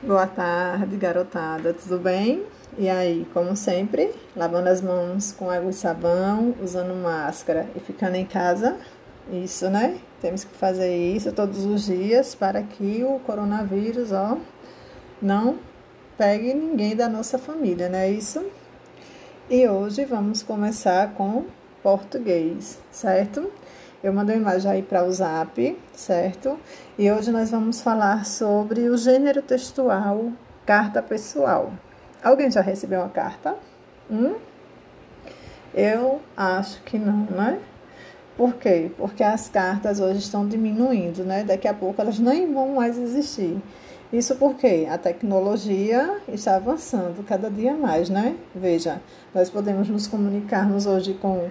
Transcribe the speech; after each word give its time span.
Boa 0.00 0.28
tarde, 0.28 0.96
garotada, 0.96 1.74
tudo 1.74 1.98
bem? 1.98 2.44
E 2.78 2.88
aí, 2.88 3.26
como 3.34 3.56
sempre, 3.56 4.14
lavando 4.36 4.68
as 4.68 4.80
mãos 4.80 5.32
com 5.32 5.50
água 5.50 5.70
e 5.70 5.74
sabão, 5.74 6.54
usando 6.62 6.94
máscara 6.94 7.66
e 7.74 7.80
ficando 7.80 8.14
em 8.14 8.24
casa? 8.24 8.76
Isso, 9.28 9.68
né? 9.68 9.98
Temos 10.20 10.44
que 10.44 10.54
fazer 10.54 10.96
isso 10.96 11.32
todos 11.32 11.64
os 11.64 11.86
dias 11.86 12.32
para 12.32 12.62
que 12.62 13.02
o 13.02 13.18
coronavírus, 13.26 14.12
ó, 14.12 14.38
não 15.20 15.58
pegue 16.16 16.54
ninguém 16.54 16.94
da 16.94 17.08
nossa 17.08 17.36
família, 17.36 17.88
não 17.88 17.98
é 17.98 18.08
isso? 18.08 18.46
E 19.50 19.66
hoje 19.66 20.04
vamos 20.04 20.44
começar 20.44 21.12
com 21.14 21.46
português, 21.82 22.78
certo? 22.92 23.50
Eu 24.02 24.12
mandei 24.12 24.36
uma 24.36 24.42
imagem 24.42 24.70
aí 24.70 24.82
para 24.82 25.04
o 25.04 25.10
Zap, 25.10 25.76
certo? 25.92 26.56
E 26.96 27.10
hoje 27.10 27.32
nós 27.32 27.50
vamos 27.50 27.80
falar 27.80 28.24
sobre 28.24 28.88
o 28.88 28.96
gênero 28.96 29.42
textual 29.42 30.30
carta 30.64 31.02
pessoal. 31.02 31.72
Alguém 32.22 32.48
já 32.48 32.60
recebeu 32.60 33.00
uma 33.00 33.08
carta? 33.08 33.56
Hum? 34.08 34.36
Eu 35.74 36.20
acho 36.36 36.80
que 36.82 36.96
não, 36.96 37.24
né? 37.24 37.58
Por 38.36 38.54
quê? 38.54 38.88
Porque 38.96 39.24
as 39.24 39.48
cartas 39.48 39.98
hoje 39.98 40.20
estão 40.20 40.46
diminuindo, 40.46 41.24
né? 41.24 41.42
Daqui 41.42 41.66
a 41.66 41.74
pouco 41.74 42.00
elas 42.00 42.20
nem 42.20 42.52
vão 42.52 42.76
mais 42.76 42.96
existir. 42.96 43.60
Isso 44.12 44.36
porque 44.36 44.86
a 44.88 44.96
tecnologia 44.96 46.20
está 46.28 46.54
avançando 46.54 47.26
cada 47.26 47.50
dia 47.50 47.74
mais, 47.74 48.08
né? 48.08 48.36
Veja, 48.54 49.02
nós 49.34 49.50
podemos 49.50 49.88
nos 49.88 50.06
comunicarmos 50.06 50.86
hoje 50.86 51.14
com 51.14 51.48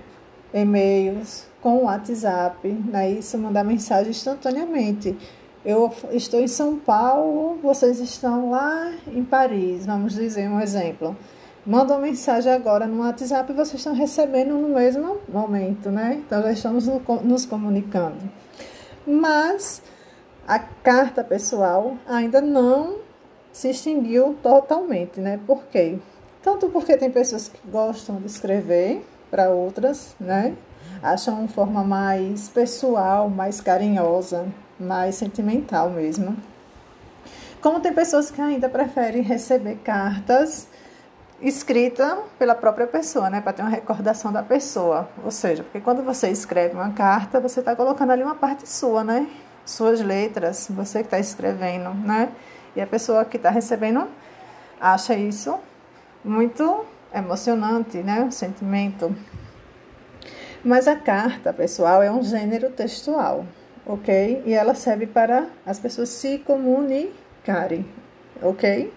e-mails, 0.54 1.46
com 1.68 1.80
o 1.80 1.84
WhatsApp, 1.84 2.66
né? 2.66 3.12
Isso 3.12 3.38
mandar 3.38 3.62
mensagem 3.62 4.12
instantaneamente. 4.12 5.18
Eu 5.66 5.92
estou 6.12 6.40
em 6.40 6.48
São 6.48 6.80
Paulo, 6.80 7.60
vocês 7.62 8.00
estão 8.00 8.52
lá 8.52 8.94
em 9.06 9.22
Paris, 9.22 9.86
vamos 9.86 10.14
dizer 10.14 10.50
um 10.50 10.62
exemplo. 10.62 11.14
Manda 11.66 11.94
uma 11.94 12.00
mensagem 12.00 12.54
agora 12.54 12.88
no 12.88 13.02
WhatsApp 13.02 13.52
e 13.52 13.54
vocês 13.54 13.82
estão 13.82 13.94
recebendo 13.94 14.54
no 14.54 14.70
mesmo 14.70 15.18
momento, 15.28 15.92
né? 15.92 16.24
Então 16.26 16.42
já 16.42 16.54
estamos 16.54 16.88
nos 16.88 17.46
comunicando. 17.46 18.32
Mas 19.06 19.82
a 20.48 20.60
carta 20.60 21.22
pessoal 21.22 21.98
ainda 22.08 22.40
não 22.40 23.00
se 23.52 23.70
extinguiu 23.70 24.38
totalmente, 24.42 25.20
né? 25.20 25.38
Por 25.46 25.66
quê? 25.66 26.00
Tanto 26.42 26.70
porque 26.70 26.96
tem 26.96 27.12
pessoas 27.12 27.50
que 27.50 27.60
gostam 27.70 28.22
de 28.22 28.28
escrever 28.28 29.06
para 29.30 29.50
outras, 29.50 30.16
né? 30.18 30.56
Acham 31.02 31.40
uma 31.40 31.48
forma 31.48 31.84
mais 31.84 32.50
pessoal, 32.50 33.30
mais 33.30 33.62
carinhosa, 33.62 34.48
mais 34.80 35.16
sentimental 35.16 35.90
mesmo. 35.90 36.36
Como 37.62 37.80
tem 37.80 37.94
pessoas 37.94 38.32
que 38.32 38.42
ainda 38.42 38.70
preferem 38.70 39.22
receber 39.22 39.76
cartas 39.84 40.68
escritas 41.42 42.18
pela 42.40 42.56
própria 42.56 42.88
pessoa, 42.88 43.30
né, 43.30 43.42
para 43.42 43.54
ter 43.54 43.62
uma 43.62 43.70
recordação 43.70 44.32
da 44.32 44.42
pessoa. 44.42 45.08
Ou 45.24 45.32
seja, 45.32 45.64
porque 45.64 45.80
quando 45.80 46.04
você 46.04 46.30
escreve 46.30 46.76
uma 46.76 46.92
carta, 46.92 47.40
você 47.40 47.60
está 47.60 47.76
colocando 47.76 48.12
ali 48.12 48.24
uma 48.24 48.36
parte 48.36 48.68
sua, 48.68 49.04
né? 49.04 49.28
Suas 49.66 50.02
letras, 50.02 50.68
você 50.70 51.00
que 51.00 51.08
está 51.08 51.20
escrevendo, 51.20 51.94
né? 51.94 52.30
E 52.76 52.82
a 52.82 52.88
pessoa 52.88 53.26
que 53.26 53.38
está 53.38 53.50
recebendo 53.50 54.08
acha 54.80 55.14
isso 55.14 55.60
muito 56.24 56.86
emocionante, 57.14 57.98
né? 57.98 58.24
O 58.24 58.32
sentimento. 58.32 59.14
Mas 60.68 60.86
a 60.86 60.98
carta, 60.98 61.54
pessoal, 61.54 62.04
é 62.04 62.12
um 62.12 62.22
gênero 62.22 62.70
textual, 62.70 63.46
ok? 63.86 64.44
E 64.46 64.54
ela 64.54 64.76
serve 64.76 65.08
para 65.08 65.48
as 65.66 65.80
pessoas 65.80 66.10
se 66.10 66.40
comunicarem, 66.40 67.86
ok? 68.42 68.92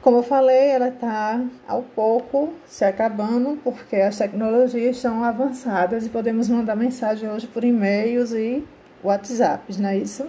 Como 0.00 0.16
eu 0.16 0.22
falei, 0.22 0.68
ela 0.68 0.88
está 0.88 1.44
ao 1.68 1.82
pouco 1.82 2.54
se 2.66 2.82
acabando 2.82 3.58
porque 3.62 3.96
as 3.96 4.16
tecnologias 4.16 4.96
estão 4.96 5.22
avançadas 5.22 6.06
e 6.06 6.08
podemos 6.08 6.48
mandar 6.48 6.74
mensagem 6.76 7.28
hoje 7.28 7.46
por 7.46 7.62
e-mails 7.62 8.32
e 8.32 8.66
WhatsApps, 9.02 9.76
não 9.76 9.90
é 9.90 9.98
isso? 9.98 10.26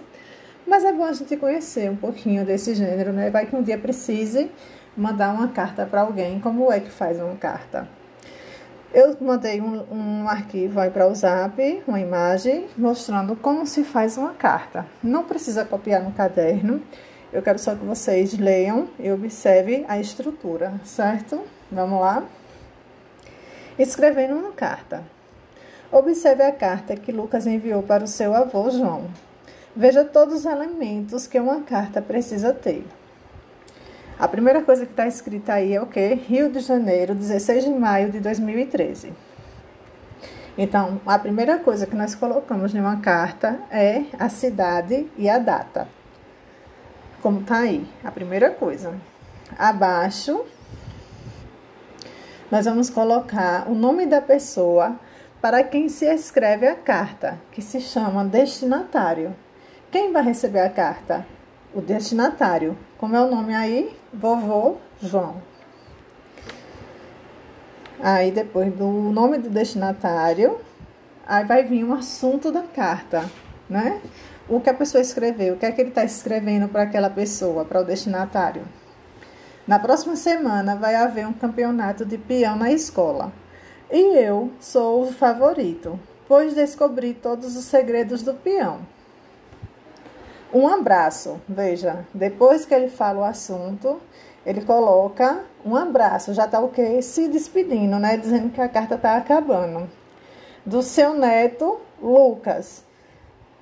Mas 0.66 0.84
é 0.84 0.92
bom 0.92 1.04
a 1.04 1.14
gente 1.14 1.34
conhecer 1.38 1.90
um 1.90 1.96
pouquinho 1.96 2.44
desse 2.44 2.74
gênero, 2.74 3.10
né? 3.10 3.30
Vai 3.30 3.46
que 3.46 3.56
um 3.56 3.62
dia 3.62 3.78
precise 3.78 4.50
mandar 4.94 5.32
uma 5.32 5.48
carta 5.48 5.86
para 5.86 6.02
alguém. 6.02 6.38
Como 6.40 6.70
é 6.70 6.78
que 6.78 6.90
faz 6.90 7.18
uma 7.18 7.36
carta? 7.36 7.88
Eu 8.96 9.14
mandei 9.20 9.60
um, 9.60 9.84
um 9.92 10.26
arquivo 10.26 10.80
aí 10.80 10.88
para 10.88 11.06
o 11.06 11.14
Zap, 11.14 11.82
uma 11.86 12.00
imagem, 12.00 12.66
mostrando 12.78 13.36
como 13.36 13.66
se 13.66 13.84
faz 13.84 14.16
uma 14.16 14.32
carta. 14.32 14.86
Não 15.02 15.22
precisa 15.22 15.66
copiar 15.66 16.02
no 16.02 16.12
caderno. 16.12 16.80
Eu 17.30 17.42
quero 17.42 17.58
só 17.58 17.74
que 17.74 17.84
vocês 17.84 18.32
leiam 18.38 18.88
e 18.98 19.12
observem 19.12 19.84
a 19.86 20.00
estrutura, 20.00 20.80
certo? 20.82 21.42
Vamos 21.70 22.00
lá? 22.00 22.24
Escrevendo 23.78 24.34
uma 24.34 24.52
carta. 24.52 25.04
Observe 25.92 26.42
a 26.42 26.52
carta 26.52 26.96
que 26.96 27.12
Lucas 27.12 27.46
enviou 27.46 27.82
para 27.82 28.02
o 28.02 28.08
seu 28.08 28.34
avô 28.34 28.70
João. 28.70 29.10
Veja 29.76 30.06
todos 30.06 30.36
os 30.36 30.46
elementos 30.46 31.26
que 31.26 31.38
uma 31.38 31.60
carta 31.60 32.00
precisa 32.00 32.54
ter. 32.54 32.82
A 34.18 34.26
primeira 34.26 34.62
coisa 34.62 34.86
que 34.86 34.92
está 34.92 35.06
escrita 35.06 35.52
aí 35.52 35.74
é 35.74 35.82
o 35.82 35.86
quê? 35.86 36.14
Rio 36.14 36.50
de 36.50 36.60
Janeiro, 36.60 37.14
16 37.14 37.64
de 37.64 37.70
maio 37.70 38.10
de 38.10 38.18
2013. 38.18 39.12
Então, 40.56 40.98
a 41.04 41.18
primeira 41.18 41.58
coisa 41.58 41.86
que 41.86 41.94
nós 41.94 42.14
colocamos 42.14 42.74
em 42.74 42.80
uma 42.80 42.96
carta 43.00 43.60
é 43.70 44.04
a 44.18 44.30
cidade 44.30 45.06
e 45.18 45.28
a 45.28 45.38
data. 45.38 45.86
Como 47.20 47.42
tá 47.42 47.58
aí, 47.58 47.86
a 48.02 48.10
primeira 48.10 48.48
coisa. 48.48 48.94
Abaixo, 49.58 50.46
nós 52.50 52.64
vamos 52.64 52.88
colocar 52.88 53.68
o 53.68 53.74
nome 53.74 54.06
da 54.06 54.22
pessoa 54.22 54.98
para 55.42 55.62
quem 55.62 55.90
se 55.90 56.06
escreve 56.06 56.66
a 56.66 56.74
carta, 56.74 57.38
que 57.52 57.60
se 57.60 57.82
chama 57.82 58.24
destinatário. 58.24 59.36
Quem 59.90 60.10
vai 60.10 60.22
receber 60.22 60.60
a 60.60 60.70
carta? 60.70 61.35
O 61.76 61.82
destinatário. 61.82 62.74
Como 62.96 63.14
é 63.14 63.20
o 63.20 63.30
nome 63.30 63.54
aí? 63.54 63.94
Vovô 64.10 64.78
João. 64.98 65.42
Aí 68.00 68.30
depois 68.30 68.72
do 68.72 68.86
nome 68.86 69.36
do 69.36 69.50
destinatário, 69.50 70.58
aí 71.26 71.44
vai 71.44 71.64
vir 71.64 71.84
um 71.84 71.92
assunto 71.92 72.50
da 72.50 72.62
carta, 72.62 73.30
né? 73.68 74.00
O 74.48 74.58
que 74.58 74.70
a 74.70 74.74
pessoa 74.74 75.02
escreveu, 75.02 75.52
o 75.52 75.58
que 75.58 75.66
é 75.66 75.70
que 75.70 75.82
ele 75.82 75.90
está 75.90 76.02
escrevendo 76.02 76.66
para 76.66 76.84
aquela 76.84 77.10
pessoa, 77.10 77.62
para 77.62 77.82
o 77.82 77.84
destinatário. 77.84 78.62
Na 79.66 79.78
próxima 79.78 80.16
semana 80.16 80.76
vai 80.76 80.94
haver 80.94 81.26
um 81.26 81.34
campeonato 81.34 82.06
de 82.06 82.16
peão 82.16 82.56
na 82.56 82.72
escola. 82.72 83.30
E 83.90 84.16
eu 84.16 84.50
sou 84.58 85.02
o 85.02 85.12
favorito, 85.12 86.00
pois 86.26 86.54
descobri 86.54 87.12
todos 87.12 87.54
os 87.54 87.66
segredos 87.66 88.22
do 88.22 88.32
peão. 88.32 88.95
Um 90.56 90.66
abraço, 90.66 91.38
veja, 91.46 92.06
depois 92.14 92.64
que 92.64 92.74
ele 92.74 92.88
fala 92.88 93.20
o 93.20 93.24
assunto, 93.24 94.00
ele 94.46 94.62
coloca 94.62 95.44
um 95.62 95.76
abraço, 95.76 96.32
já 96.32 96.48
tá 96.48 96.58
o 96.60 96.70
que? 96.70 97.02
Se 97.02 97.28
despedindo, 97.28 97.98
né? 97.98 98.16
Dizendo 98.16 98.48
que 98.48 98.60
a 98.62 98.66
carta 98.66 98.96
tá 98.96 99.18
acabando. 99.18 99.86
Do 100.64 100.80
seu 100.80 101.12
neto, 101.12 101.78
Lucas. 102.02 102.82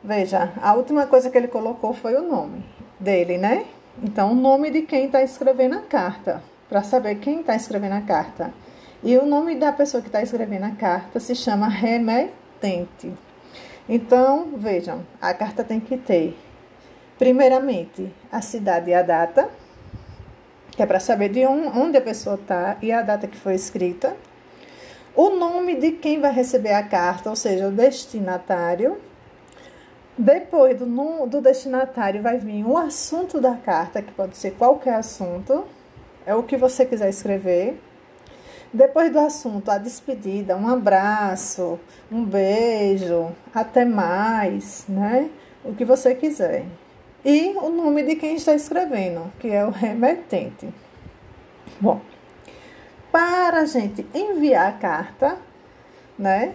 Veja, 0.05 0.53
a 0.63 0.73
última 0.75 1.05
coisa 1.09 1.31
que 1.31 1.37
ele 1.37 1.49
colocou 1.49 1.93
foi 1.93 2.15
o 2.15 2.23
nome 2.23 2.65
dele, 3.01 3.39
né? 3.39 3.67
Então, 4.01 4.31
o 4.31 4.37
nome 4.37 4.71
de 4.71 4.83
quem 4.83 5.07
está 5.07 5.21
escrevendo 5.21 5.75
a 5.75 5.83
carta, 5.83 6.45
para 6.69 6.85
saber 6.85 7.17
quem 7.17 7.41
está 7.41 7.57
escrevendo 7.57 7.95
a 7.95 8.03
carta. 8.03 8.55
E 9.03 9.19
o 9.19 9.27
nome 9.27 9.57
da 9.57 9.73
pessoa 9.73 10.01
que 10.01 10.09
está 10.09 10.23
escrevendo 10.23 10.67
a 10.67 10.71
carta 10.71 11.19
se 11.19 11.35
chama 11.35 11.67
remetente. 11.67 13.13
Então, 13.89 14.51
vejam, 14.57 15.05
a 15.21 15.35
carta 15.35 15.65
tem 15.65 15.81
que 15.81 15.97
ter 15.97 16.39
Primeiramente, 17.19 18.13
a 18.31 18.41
cidade 18.41 18.91
e 18.91 18.95
a 18.95 19.03
data, 19.03 19.49
que 20.73 20.83
é 20.83 20.87
para 20.87 20.99
saber 20.99 21.29
de 21.29 21.47
onde 21.47 21.97
a 21.97 22.01
pessoa 22.01 22.35
está 22.35 22.77
e 22.83 22.91
a 22.91 23.03
data 23.03 23.29
que 23.29 23.37
foi 23.37 23.55
escrita. 23.55 24.17
O 25.15 25.31
nome 25.31 25.77
de 25.77 25.93
quem 25.93 26.21
vai 26.21 26.33
receber 26.33 26.73
a 26.73 26.83
carta, 26.83 27.31
ou 27.31 27.37
seja, 27.37 27.69
o 27.69 27.71
destinatário. 27.71 28.99
Depois 30.19 30.77
do, 30.77 30.87
do 31.27 31.41
destinatário 31.41 32.21
vai 32.21 32.39
vir 32.39 32.65
o 32.65 32.77
assunto 32.77 33.41
da 33.41 33.55
carta, 33.55 34.03
que 34.03 34.13
pode 34.13 34.37
ser 34.37 34.53
qualquer 34.53 34.95
assunto, 34.95 35.65
é 36.27 36.35
o 36.35 36.43
que 36.43 36.57
você 36.57 36.85
quiser 36.85 37.11
escrever. 37.11 37.81
Depois 38.73 39.13
do 39.13 39.21
assunto, 39.21 39.71
a 39.71 39.79
despedida, 39.79 40.57
um 40.57 40.69
abraço, 40.69 41.79
um 42.11 42.25
beijo, 42.25 43.31
até 43.55 43.85
mais, 43.85 44.85
né? 44.89 45.31
O 45.65 45.73
que 45.75 45.85
você 45.85 46.13
quiser 46.13 46.65
e 47.25 47.55
o 47.57 47.71
nome 47.71 48.03
de 48.03 48.17
quem 48.17 48.35
está 48.35 48.55
escrevendo, 48.55 49.33
que 49.41 49.49
é 49.49 49.65
o 49.65 49.71
remetente. 49.71 50.69
Bom, 51.81 52.01
para 53.11 53.61
a 53.61 53.65
gente 53.65 54.07
enviar 54.15 54.69
a 54.69 54.73
carta, 54.73 55.39
né, 56.19 56.55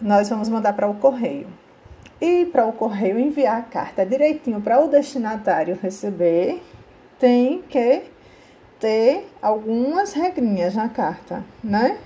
nós 0.00 0.28
vamos 0.28 0.48
mandar 0.48 0.72
para 0.72 0.88
o 0.88 0.94
correio. 0.94 1.48
E 2.20 2.46
para 2.46 2.66
o 2.66 2.72
correio 2.72 3.18
enviar 3.18 3.58
a 3.58 3.62
carta 3.62 4.04
direitinho 4.04 4.60
para 4.60 4.80
o 4.80 4.88
destinatário 4.88 5.78
receber, 5.82 6.62
tem 7.18 7.62
que 7.62 8.02
ter 8.78 9.28
algumas 9.42 10.12
regrinhas 10.12 10.74
na 10.74 10.88
carta, 10.88 11.44
né? 11.62 11.98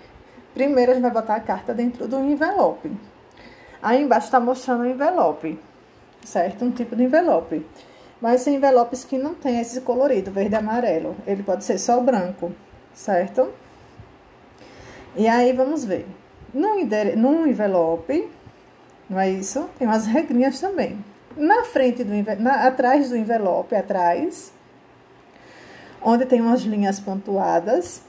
Primeiro 0.52 0.92
a 0.92 0.94
gente 0.94 1.02
vai 1.02 1.12
botar 1.12 1.36
a 1.36 1.40
carta 1.40 1.72
dentro 1.72 2.06
do 2.06 2.18
envelope. 2.20 2.92
Aí 3.82 4.02
embaixo 4.02 4.26
está 4.26 4.40
mostrando 4.40 4.82
o 4.82 4.86
envelope, 4.86 5.58
certo? 6.24 6.64
Um 6.64 6.70
tipo 6.70 6.96
de 6.96 7.04
envelope. 7.04 7.64
Mas 8.20 8.44
tem 8.44 8.56
envelopes 8.56 9.04
que 9.04 9.18
não 9.18 9.34
tem 9.34 9.60
esse 9.60 9.80
colorido, 9.82 10.30
verde 10.30 10.54
e 10.54 10.58
amarelo. 10.58 11.16
Ele 11.26 11.42
pode 11.42 11.64
ser 11.64 11.78
só 11.78 12.00
branco, 12.00 12.52
certo? 12.94 13.52
E 15.16 15.28
aí 15.28 15.52
vamos 15.52 15.84
ver. 15.84 16.06
No, 16.52 16.76
no 17.16 17.46
envelope, 17.46 18.28
não 19.08 19.20
é 19.20 19.30
isso? 19.30 19.68
Tem 19.78 19.86
umas 19.86 20.06
regrinhas 20.06 20.60
também. 20.60 21.04
Na 21.36 21.64
frente 21.64 22.04
do 22.04 22.12
na, 22.40 22.66
atrás 22.66 23.10
do 23.10 23.16
envelope, 23.16 23.74
atrás, 23.74 24.52
onde 26.00 26.24
tem 26.26 26.40
umas 26.40 26.62
linhas 26.62 27.00
pontuadas, 27.00 28.02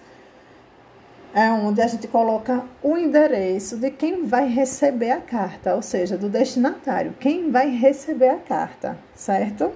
é 1.35 1.51
onde 1.51 1.81
a 1.81 1.87
gente 1.87 2.07
coloca 2.07 2.63
o 2.81 2.97
endereço 2.97 3.75
de 3.75 3.91
quem 3.91 4.25
vai 4.25 4.47
receber 4.47 5.11
a 5.11 5.19
carta, 5.19 5.75
ou 5.75 5.81
seja, 5.81 6.17
do 6.17 6.29
destinatário, 6.29 7.13
quem 7.19 7.51
vai 7.51 7.69
receber 7.71 8.29
a 8.29 8.37
carta, 8.37 8.97
certo? 9.13 9.73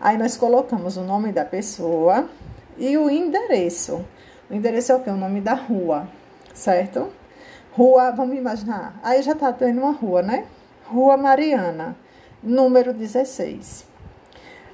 Aí 0.00 0.16
nós 0.16 0.38
colocamos 0.38 0.96
o 0.96 1.02
nome 1.02 1.30
da 1.30 1.44
pessoa 1.44 2.26
e 2.78 2.96
o 2.96 3.10
endereço. 3.10 4.02
O 4.48 4.54
endereço 4.54 4.92
é 4.92 4.94
o 4.94 5.00
que? 5.00 5.10
O 5.10 5.16
nome 5.16 5.42
da 5.42 5.52
rua, 5.52 6.08
certo? 6.54 7.12
Rua, 7.72 8.10
vamos 8.10 8.38
imaginar, 8.38 8.98
aí 9.02 9.20
já 9.20 9.34
tá 9.34 9.52
tendo 9.52 9.82
uma 9.82 9.92
rua, 9.92 10.22
né? 10.22 10.46
Rua 10.86 11.18
Mariana, 11.18 11.98
número 12.42 12.94
16. 12.94 13.86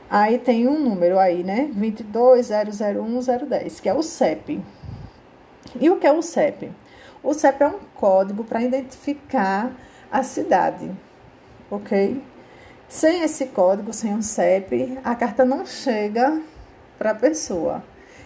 Aí 0.08 0.38
tem 0.38 0.68
um 0.68 0.78
número 0.78 1.18
aí, 1.18 1.42
né? 1.42 1.68
2200110, 1.74 3.80
que 3.80 3.88
é 3.88 3.94
o 3.94 4.00
CEP. 4.00 4.62
E 5.80 5.90
o 5.90 5.96
que 5.96 6.06
é 6.06 6.12
o 6.12 6.22
CEP? 6.22 6.70
O 7.22 7.32
CEP 7.34 7.62
é 7.62 7.66
um 7.66 7.78
código 7.94 8.44
para 8.44 8.62
identificar 8.62 9.72
a 10.10 10.22
cidade, 10.22 10.90
ok? 11.70 12.22
Sem 12.88 13.22
esse 13.22 13.46
código, 13.46 13.92
sem 13.92 14.14
o 14.14 14.22
CEP, 14.22 14.98
a 15.02 15.14
carta 15.14 15.44
não 15.44 15.66
chega 15.66 16.40
para 16.98 17.10
a 17.10 17.14
pessoa. 17.14 17.82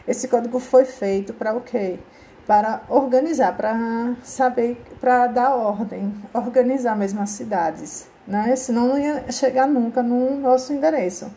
Esse 0.06 0.29
código 0.29 0.59
foi 0.59 0.85
feito 0.85 1.33
para 1.33 1.55
o 1.55 1.61
quê? 1.61 1.99
Para 2.47 2.83
organizar, 2.89 3.56
para 3.56 4.17
saber, 4.23 4.83
para 5.00 5.27
dar 5.27 5.55
ordem, 5.55 6.12
organizar 6.35 6.97
mesmo 6.97 7.21
as 7.21 7.31
cidades, 7.31 8.09
né? 8.27 8.55
Senão 8.56 8.89
não 8.89 8.99
ia 8.99 9.31
chegar 9.31 9.67
nunca 9.67 10.03
no 10.03 10.37
nosso 10.39 10.73
endereço. 10.73 11.31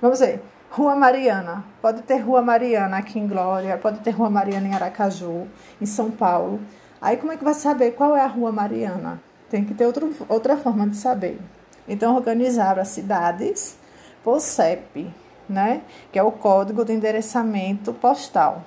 Vamos 0.00 0.20
ver. 0.20 0.51
Rua 0.72 0.96
Mariana. 0.96 1.66
Pode 1.82 2.00
ter 2.00 2.16
Rua 2.16 2.40
Mariana 2.40 2.96
aqui 2.96 3.18
em 3.18 3.26
Glória, 3.28 3.76
pode 3.76 4.00
ter 4.00 4.10
Rua 4.12 4.30
Mariana 4.30 4.68
em 4.68 4.74
Aracaju, 4.74 5.46
em 5.78 5.84
São 5.84 6.10
Paulo. 6.10 6.60
Aí 6.98 7.18
como 7.18 7.30
é 7.30 7.36
que 7.36 7.44
vai 7.44 7.52
saber 7.52 7.90
qual 7.90 8.16
é 8.16 8.22
a 8.22 8.26
Rua 8.26 8.50
Mariana? 8.50 9.20
Tem 9.50 9.66
que 9.66 9.74
ter 9.74 9.84
outro, 9.84 10.14
outra 10.30 10.56
forma 10.56 10.88
de 10.88 10.96
saber. 10.96 11.38
Então 11.86 12.16
organizaram 12.16 12.80
as 12.80 12.88
cidades 12.88 13.76
por 14.24 14.40
CEP, 14.40 15.12
né? 15.46 15.82
Que 16.10 16.18
é 16.18 16.22
o 16.22 16.32
código 16.32 16.86
de 16.86 16.94
endereçamento 16.94 17.92
postal. 17.92 18.64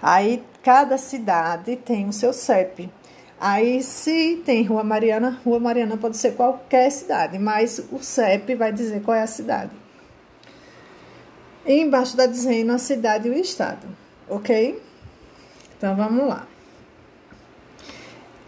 Aí 0.00 0.42
cada 0.62 0.96
cidade 0.96 1.76
tem 1.76 2.08
o 2.08 2.14
seu 2.14 2.32
CEP. 2.32 2.90
Aí, 3.38 3.82
se 3.82 4.42
tem 4.46 4.62
Rua 4.62 4.82
Mariana, 4.82 5.38
Rua 5.44 5.60
Mariana 5.60 5.98
pode 5.98 6.16
ser 6.16 6.34
qualquer 6.34 6.88
cidade, 6.88 7.38
mas 7.38 7.78
o 7.92 7.98
CEP 7.98 8.54
vai 8.54 8.72
dizer 8.72 9.02
qual 9.02 9.14
é 9.14 9.20
a 9.20 9.26
cidade. 9.26 9.85
Embaixo 11.66 12.12
está 12.12 12.26
dizendo 12.26 12.72
a 12.72 12.78
cidade 12.78 13.26
e 13.26 13.30
o 13.30 13.34
estado, 13.34 13.88
ok? 14.28 14.80
Então 15.76 15.96
vamos 15.96 16.28
lá. 16.28 16.46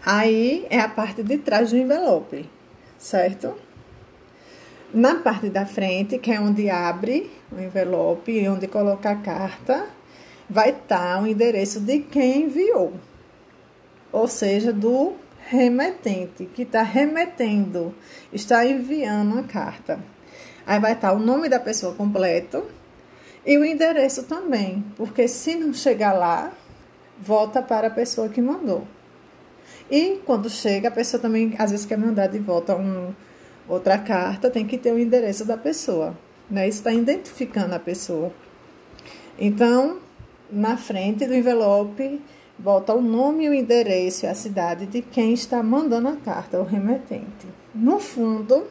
Aí 0.05 0.65
é 0.69 0.79
a 0.79 0.87
parte 0.87 1.21
de 1.21 1.37
trás 1.37 1.71
do 1.71 1.77
envelope, 1.77 2.49
certo? 2.97 3.55
Na 4.93 5.15
parte 5.15 5.49
da 5.49 5.65
frente, 5.65 6.17
que 6.17 6.31
é 6.31 6.39
onde 6.39 6.69
abre 6.69 7.29
o 7.51 7.59
envelope 7.59 8.31
e 8.31 8.47
onde 8.47 8.67
coloca 8.67 9.11
a 9.11 9.15
carta, 9.17 9.87
vai 10.49 10.69
estar 10.69 11.15
tá 11.15 11.21
o 11.21 11.27
endereço 11.27 11.81
de 11.81 11.99
quem 11.99 12.43
enviou, 12.43 12.93
ou 14.11 14.27
seja, 14.27 14.71
do 14.71 15.13
remetente, 15.47 16.45
que 16.45 16.61
está 16.61 16.83
remetendo, 16.83 17.93
está 18.31 18.65
enviando 18.65 19.37
a 19.37 19.43
carta. 19.43 19.99
Aí 20.65 20.79
vai 20.79 20.93
estar 20.93 21.09
tá 21.09 21.13
o 21.13 21.19
nome 21.19 21.49
da 21.49 21.59
pessoa 21.59 21.93
completo, 21.93 22.65
e 23.45 23.57
o 23.57 23.65
endereço 23.65 24.23
também, 24.23 24.83
porque 24.95 25.27
se 25.27 25.55
não 25.55 25.73
chegar 25.73 26.13
lá, 26.13 26.51
volta 27.19 27.61
para 27.61 27.87
a 27.87 27.91
pessoa 27.91 28.29
que 28.29 28.41
mandou. 28.41 28.85
E 29.89 30.21
quando 30.25 30.49
chega, 30.49 30.89
a 30.89 30.91
pessoa 30.91 31.21
também, 31.21 31.55
às 31.57 31.71
vezes, 31.71 31.85
quer 31.85 31.97
mandar 31.97 32.27
de 32.27 32.37
volta 32.37 32.75
um, 32.75 33.13
outra 33.67 33.97
carta, 33.97 34.49
tem 34.49 34.65
que 34.65 34.77
ter 34.77 34.93
o 34.93 34.99
endereço 34.99 35.45
da 35.45 35.57
pessoa. 35.57 36.15
Né? 36.49 36.67
Isso 36.67 36.79
está 36.79 36.93
identificando 36.93 37.73
a 37.73 37.79
pessoa. 37.79 38.31
Então, 39.37 39.99
na 40.51 40.77
frente 40.77 41.25
do 41.25 41.33
envelope, 41.33 42.21
bota 42.57 42.93
o 42.93 43.01
nome, 43.01 43.49
o 43.49 43.53
endereço 43.53 44.25
e 44.25 44.27
a 44.27 44.35
cidade 44.35 44.85
de 44.85 45.01
quem 45.01 45.33
está 45.33 45.63
mandando 45.63 46.09
a 46.09 46.15
carta, 46.17 46.59
o 46.59 46.63
remetente. 46.63 47.47
No 47.73 47.99
fundo, 47.99 48.67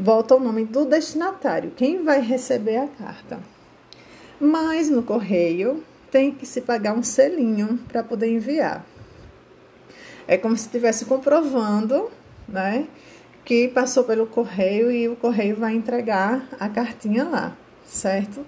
volta 0.00 0.34
o 0.34 0.40
nome 0.40 0.64
do 0.64 0.86
destinatário, 0.86 1.72
quem 1.76 2.02
vai 2.02 2.22
receber 2.22 2.78
a 2.78 2.88
carta. 2.88 3.38
Mas 4.40 4.88
no 4.88 5.02
correio 5.02 5.84
tem 6.10 6.32
que 6.32 6.46
se 6.46 6.62
pagar 6.62 6.94
um 6.94 7.02
selinho 7.02 7.78
para 7.86 8.02
poder 8.02 8.32
enviar. 8.32 8.86
É 10.26 10.38
como 10.38 10.56
se 10.56 10.64
estivesse 10.64 11.04
comprovando, 11.04 12.10
né, 12.48 12.88
que 13.44 13.68
passou 13.68 14.04
pelo 14.04 14.26
correio 14.26 14.90
e 14.90 15.06
o 15.06 15.16
correio 15.16 15.56
vai 15.56 15.74
entregar 15.74 16.48
a 16.58 16.66
cartinha 16.66 17.24
lá, 17.24 17.54
certo? 17.84 18.46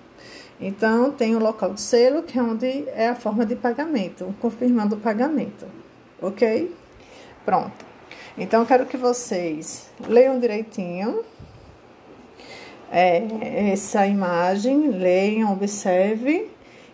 Então 0.58 1.10
tem 1.10 1.36
o 1.36 1.38
local 1.38 1.74
do 1.74 1.80
selo, 1.80 2.22
que 2.22 2.38
é 2.38 2.42
onde 2.42 2.88
é 2.88 3.08
a 3.08 3.14
forma 3.14 3.44
de 3.44 3.56
pagamento, 3.56 4.34
confirmando 4.40 4.96
o 4.96 5.00
pagamento, 5.00 5.66
ok? 6.20 6.74
Pronto. 7.44 7.84
Então 8.38 8.60
eu 8.60 8.66
quero 8.66 8.86
que 8.86 8.96
vocês 8.96 9.90
leiam 10.08 10.38
direitinho 10.40 11.22
é, 12.92 13.72
essa 13.72 14.06
imagem, 14.06 14.88
leiam, 14.90 15.50
observe 15.50 16.50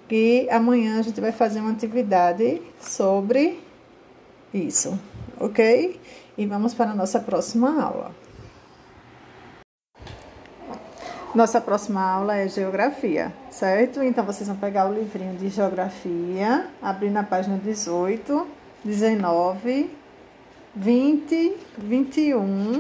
e 0.09 0.49
amanhã 0.49 1.01
a 1.01 1.03
gente 1.03 1.21
vai 1.21 1.33
fazer 1.33 1.59
uma 1.59 1.73
atividade 1.73 2.63
sobre 2.81 3.61
isso, 4.55 4.97
ok? 5.41 6.01
E 6.39 6.47
vamos 6.47 6.73
para 6.73 6.93
a 6.93 6.95
nossa 6.95 7.19
próxima 7.19 7.83
aula. 7.83 8.13
Nossa 11.35 11.61
próxima 11.61 12.01
aula 12.01 12.37
é 12.37 12.49
geografia, 12.49 13.33
certo? 13.51 14.01
Então 14.03 14.25
vocês 14.25 14.49
vão 14.49 14.57
pegar 14.57 14.89
o 14.89 14.95
livrinho 14.95 15.37
de 15.37 15.49
geografia, 15.49 16.69
abrir 16.81 17.11
na 17.11 17.25
página 17.25 17.59
18, 17.59 18.47
19, 18.85 19.91
20, 20.75 21.57
21 21.77 22.79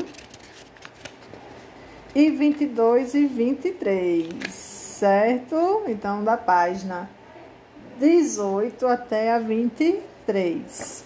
e 2.15 2.31
22 2.31 3.15
e 3.15 3.27
23, 3.27 4.29
certo? 4.53 5.83
Então, 5.87 6.25
da 6.25 6.37
página 6.37 7.09
18 7.99 8.87
até 8.87 9.33
a 9.33 9.39
23. 9.39 11.05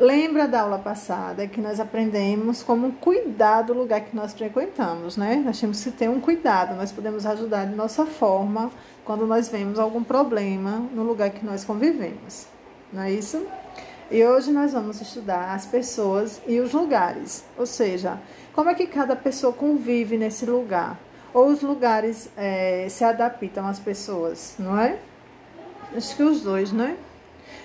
Lembra 0.00 0.46
da 0.46 0.60
aula 0.60 0.78
passada 0.78 1.46
que 1.48 1.60
nós 1.60 1.80
aprendemos 1.80 2.62
como 2.62 2.92
cuidar 2.92 3.62
do 3.62 3.74
lugar 3.74 4.00
que 4.02 4.14
nós 4.14 4.32
frequentamos, 4.32 5.16
né? 5.16 5.42
Nós 5.44 5.58
temos 5.58 5.82
que 5.82 5.90
ter 5.90 6.08
um 6.08 6.20
cuidado, 6.20 6.76
nós 6.76 6.92
podemos 6.92 7.26
ajudar 7.26 7.64
de 7.64 7.74
nossa 7.74 8.06
forma 8.06 8.70
quando 9.04 9.26
nós 9.26 9.48
vemos 9.48 9.76
algum 9.76 10.04
problema 10.04 10.86
no 10.94 11.02
lugar 11.02 11.30
que 11.30 11.44
nós 11.44 11.64
convivemos, 11.64 12.46
não 12.92 13.02
é 13.02 13.10
isso? 13.10 13.44
E 14.10 14.24
hoje 14.24 14.50
nós 14.52 14.72
vamos 14.72 15.02
estudar 15.02 15.54
as 15.54 15.66
pessoas 15.66 16.40
e 16.46 16.60
os 16.60 16.72
lugares, 16.72 17.44
ou 17.58 17.66
seja, 17.66 18.18
como 18.54 18.70
é 18.70 18.74
que 18.74 18.86
cada 18.86 19.14
pessoa 19.14 19.52
convive 19.52 20.16
nesse 20.16 20.46
lugar? 20.46 20.98
Ou 21.34 21.48
os 21.48 21.60
lugares 21.60 22.30
é, 22.34 22.86
se 22.88 23.04
adaptam 23.04 23.66
às 23.66 23.78
pessoas, 23.78 24.54
não 24.58 24.80
é? 24.80 24.98
Acho 25.94 26.16
que 26.16 26.22
os 26.22 26.40
dois, 26.40 26.72
né? 26.72 26.96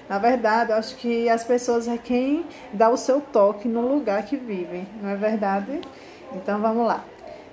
Na 0.09 0.19
verdade, 0.19 0.73
acho 0.73 0.97
que 0.97 1.29
as 1.29 1.45
pessoas 1.45 1.88
é 1.88 1.97
quem 1.97 2.45
dá 2.73 2.89
o 2.89 2.97
seu 2.97 3.21
toque 3.21 3.69
no 3.69 3.88
lugar 3.88 4.25
que 4.25 4.35
vivem, 4.35 4.85
não 5.01 5.12
é 5.12 5.15
verdade? 5.15 5.79
Então 6.33 6.59
vamos 6.59 6.85
lá. 6.85 7.05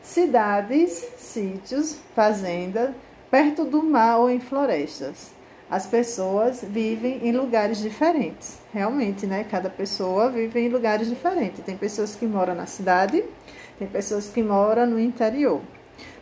Cidades, 0.02 1.06
sítios, 1.16 1.96
fazendas, 2.16 2.90
perto 3.30 3.64
do 3.64 3.84
mar 3.84 4.18
ou 4.18 4.28
em 4.28 4.40
florestas 4.40 5.38
as 5.70 5.86
pessoas 5.86 6.64
vivem 6.66 7.20
em 7.22 7.30
lugares 7.30 7.78
diferentes. 7.78 8.58
Realmente, 8.74 9.24
né? 9.24 9.44
Cada 9.48 9.70
pessoa 9.70 10.28
vive 10.28 10.58
em 10.58 10.68
lugares 10.68 11.08
diferentes. 11.08 11.64
Tem 11.64 11.76
pessoas 11.76 12.16
que 12.16 12.26
moram 12.26 12.56
na 12.56 12.66
cidade, 12.66 13.22
tem 13.78 13.86
pessoas 13.86 14.28
que 14.28 14.42
moram 14.42 14.84
no 14.84 14.98
interior. 14.98 15.60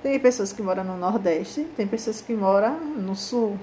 Tem 0.03 0.19
pessoas 0.21 0.53
que 0.53 0.63
moram 0.63 0.85
no 0.85 0.97
Nordeste, 0.97 1.67
tem 1.77 1.87
pessoas 1.87 2.21
que 2.21 2.35
moram 2.35 2.79
no 2.79 3.17
Sul, 3.17 3.59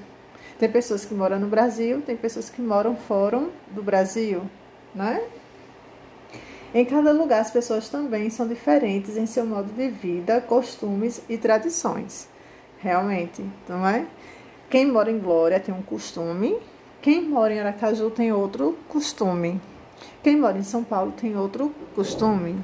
tem 0.57 0.69
pessoas 0.69 1.05
que 1.05 1.13
moram 1.13 1.39
no 1.39 1.47
Brasil, 1.47 2.01
tem 2.01 2.17
pessoas 2.17 2.49
que 2.49 2.61
moram 2.61 2.95
fora 2.95 3.43
do 3.71 3.83
Brasil, 3.83 4.41
né? 4.93 5.21
Em 6.73 6.83
cada 6.83 7.11
lugar, 7.11 7.41
as 7.41 7.51
pessoas 7.51 7.87
também 7.87 8.29
são 8.29 8.47
diferentes 8.47 9.15
em 9.15 9.25
seu 9.25 9.45
modo 9.45 9.71
de 9.71 9.87
vida, 9.89 10.41
costumes 10.41 11.21
e 11.29 11.37
tradições. 11.37 12.27
Realmente, 12.79 13.43
não 13.67 13.87
é? 13.87 14.05
Quem 14.69 14.91
mora 14.91 15.11
em 15.11 15.19
Glória 15.19 15.59
tem 15.59 15.73
um 15.73 15.81
costume, 15.81 16.57
quem 17.01 17.21
mora 17.21 17.53
em 17.53 17.59
Aracaju 17.59 18.09
tem 18.09 18.33
outro 18.33 18.75
costume. 18.89 19.61
Quem 20.23 20.35
mora 20.35 20.57
em 20.57 20.63
São 20.63 20.83
Paulo 20.83 21.11
tem 21.11 21.37
outro 21.37 21.71
costume. 21.93 22.57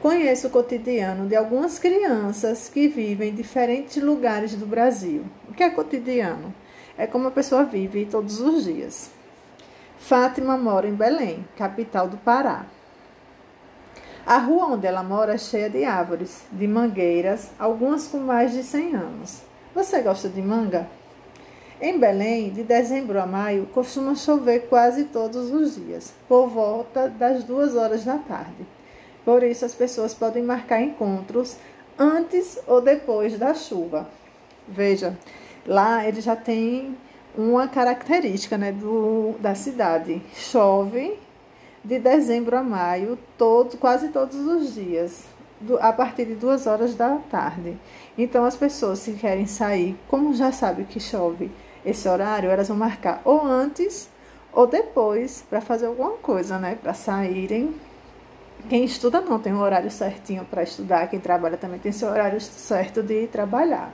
Conheço 0.00 0.46
o 0.46 0.50
cotidiano 0.50 1.28
de 1.28 1.36
algumas 1.36 1.78
crianças 1.78 2.70
que 2.70 2.88
vivem 2.88 3.28
em 3.28 3.34
diferentes 3.34 4.02
lugares 4.02 4.54
do 4.54 4.64
Brasil. 4.64 5.24
O 5.46 5.52
que 5.52 5.62
é 5.62 5.68
cotidiano? 5.68 6.54
É 6.96 7.06
como 7.06 7.28
a 7.28 7.30
pessoa 7.30 7.64
vive 7.64 8.06
todos 8.06 8.40
os 8.40 8.64
dias. 8.64 9.10
Fátima 9.98 10.56
mora 10.56 10.88
em 10.88 10.94
Belém, 10.94 11.44
capital 11.54 12.08
do 12.08 12.16
Pará. 12.16 12.64
A 14.24 14.38
rua 14.38 14.68
onde 14.68 14.86
ela 14.86 15.02
mora 15.02 15.34
é 15.34 15.38
cheia 15.38 15.68
de 15.68 15.84
árvores, 15.84 16.44
de 16.50 16.66
mangueiras, 16.66 17.50
algumas 17.58 18.08
com 18.08 18.18
mais 18.18 18.52
de 18.52 18.62
100 18.62 18.96
anos. 18.96 19.45
Você 19.76 20.00
gosta 20.00 20.26
de 20.30 20.40
manga? 20.40 20.88
Em 21.82 21.98
Belém, 21.98 22.48
de 22.48 22.62
dezembro 22.62 23.20
a 23.20 23.26
maio, 23.26 23.66
costuma 23.74 24.14
chover 24.14 24.68
quase 24.70 25.04
todos 25.04 25.52
os 25.52 25.74
dias, 25.74 26.14
por 26.26 26.48
volta 26.48 27.10
das 27.10 27.44
duas 27.44 27.76
horas 27.76 28.02
da 28.02 28.16
tarde. 28.16 28.66
Por 29.22 29.42
isso, 29.42 29.66
as 29.66 29.74
pessoas 29.74 30.14
podem 30.14 30.42
marcar 30.42 30.80
encontros 30.80 31.58
antes 31.98 32.58
ou 32.66 32.80
depois 32.80 33.38
da 33.38 33.52
chuva. 33.52 34.08
Veja, 34.66 35.14
lá 35.66 36.08
ele 36.08 36.22
já 36.22 36.34
tem 36.34 36.96
uma 37.36 37.68
característica 37.68 38.56
né, 38.56 38.72
do, 38.72 39.34
da 39.40 39.54
cidade. 39.54 40.22
Chove 40.32 41.18
de 41.84 41.98
dezembro 41.98 42.56
a 42.56 42.62
maio, 42.62 43.18
todo, 43.36 43.76
quase 43.76 44.08
todos 44.08 44.38
os 44.38 44.72
dias, 44.74 45.26
a 45.80 45.92
partir 45.92 46.26
de 46.26 46.34
duas 46.34 46.66
horas 46.66 46.94
da 46.94 47.16
tarde. 47.30 47.76
Então, 48.16 48.44
as 48.44 48.56
pessoas, 48.56 48.98
se 48.98 49.12
querem 49.12 49.46
sair, 49.46 49.98
como 50.08 50.34
já 50.34 50.52
sabe 50.52 50.84
que 50.84 51.00
chove 51.00 51.50
esse 51.84 52.08
horário, 52.08 52.50
elas 52.50 52.68
vão 52.68 52.76
marcar 52.76 53.20
ou 53.24 53.44
antes 53.44 54.08
ou 54.52 54.66
depois 54.66 55.44
para 55.48 55.60
fazer 55.60 55.86
alguma 55.86 56.12
coisa, 56.12 56.58
né? 56.58 56.78
Para 56.82 56.94
saírem. 56.94 57.74
Quem 58.68 58.84
estuda 58.84 59.20
não 59.20 59.38
tem 59.38 59.52
um 59.52 59.60
horário 59.60 59.90
certinho 59.90 60.44
para 60.44 60.62
estudar, 60.62 61.06
quem 61.08 61.20
trabalha 61.20 61.56
também 61.56 61.78
tem 61.78 61.92
seu 61.92 62.08
horário 62.08 62.40
certo 62.40 63.02
de 63.02 63.26
trabalhar. 63.28 63.92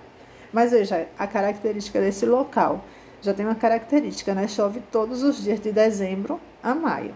Mas 0.52 0.71
veja, 0.71 1.09
a 1.19 1.26
característica 1.26 2.00
desse 2.00 2.25
local 2.25 2.85
já 3.21 3.35
tem 3.35 3.45
uma 3.45 3.54
característica, 3.54 4.35
né? 4.35 4.47
Chove 4.49 4.81
todos 4.90 5.23
os 5.23 5.42
dias 5.42 5.61
de 5.61 5.73
dezembro 5.73 6.40
a 6.62 6.75
maio. 6.75 7.14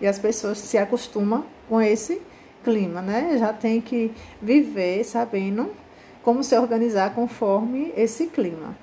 E 0.00 0.06
as 0.06 0.18
pessoas 0.18 0.58
se 0.58 0.78
acostumam 0.78 1.44
com 1.68 1.80
esse 1.80 2.22
clima, 2.66 3.00
né? 3.00 3.36
Já 3.38 3.52
tem 3.52 3.80
que 3.80 4.10
viver 4.42 5.04
sabendo 5.04 5.72
como 6.24 6.42
se 6.42 6.58
organizar 6.58 7.14
conforme 7.14 7.92
esse 7.96 8.26
clima. 8.26 8.76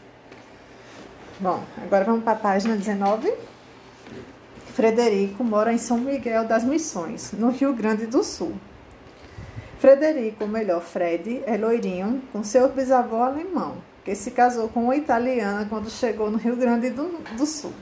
Bom, 1.38 1.62
agora 1.82 2.06
vamos 2.06 2.24
para 2.24 2.32
a 2.32 2.38
página 2.38 2.78
19. 2.78 3.34
Frederico 4.74 5.44
mora 5.44 5.74
em 5.74 5.78
São 5.78 5.98
Miguel 5.98 6.46
das 6.46 6.64
Missões, 6.64 7.34
no 7.34 7.50
Rio 7.50 7.74
Grande 7.74 8.06
do 8.06 8.24
Sul. 8.24 8.54
Frederico, 9.80 10.46
ou 10.46 10.50
melhor, 10.50 10.82
Fred, 10.82 11.44
é 11.46 11.58
loirinho, 11.58 12.22
com 12.32 12.42
seu 12.42 12.70
bisavô 12.70 13.18
alemão, 13.18 13.76
que 14.06 14.16
se 14.16 14.32
casou 14.32 14.70
com 14.70 14.86
uma 14.86 14.96
italiana 14.96 15.68
quando 15.70 15.90
chegou 15.90 16.32
no 16.32 16.38
Rio 16.38 16.56
Grande 16.56 16.90
do, 16.90 17.20
do 17.36 17.46
Sul. 17.46 17.74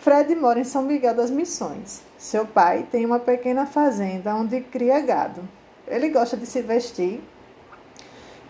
Fred 0.00 0.34
mora 0.34 0.58
em 0.58 0.64
São 0.64 0.82
Miguel 0.82 1.14
das 1.14 1.30
Missões. 1.30 2.09
Seu 2.20 2.46
pai 2.46 2.86
tem 2.92 3.06
uma 3.06 3.18
pequena 3.18 3.64
fazenda 3.64 4.34
onde 4.34 4.60
cria 4.60 5.00
gado. 5.00 5.40
Ele 5.88 6.10
gosta 6.10 6.36
de 6.36 6.44
se 6.44 6.60
vestir 6.60 7.18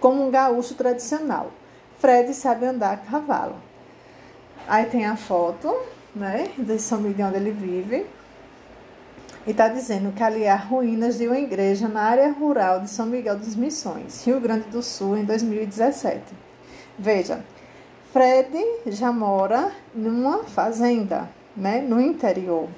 como 0.00 0.26
um 0.26 0.28
gaúcho 0.28 0.74
tradicional. 0.74 1.52
Fred 2.00 2.34
sabe 2.34 2.66
andar 2.66 2.94
a 2.94 2.96
cavalo. 2.96 3.54
Aí 4.66 4.86
tem 4.86 5.06
a 5.06 5.14
foto, 5.14 5.72
né, 6.12 6.50
de 6.58 6.80
São 6.80 7.00
Miguel 7.00 7.28
onde 7.28 7.36
ele 7.36 7.52
vive. 7.52 8.06
E 9.46 9.52
está 9.52 9.68
dizendo 9.68 10.10
que 10.10 10.22
ali 10.24 10.48
há 10.48 10.56
ruínas 10.56 11.16
de 11.16 11.28
uma 11.28 11.38
igreja 11.38 11.86
na 11.86 12.02
área 12.02 12.32
rural 12.32 12.80
de 12.80 12.90
São 12.90 13.06
Miguel 13.06 13.36
das 13.36 13.54
Missões, 13.54 14.26
Rio 14.26 14.40
Grande 14.40 14.68
do 14.68 14.82
Sul, 14.82 15.16
em 15.16 15.24
2017. 15.24 16.20
Veja, 16.98 17.44
Fred 18.12 18.52
já 18.86 19.12
mora 19.12 19.70
numa 19.94 20.42
fazenda, 20.42 21.30
né, 21.56 21.80
no 21.80 22.00
interior. 22.00 22.68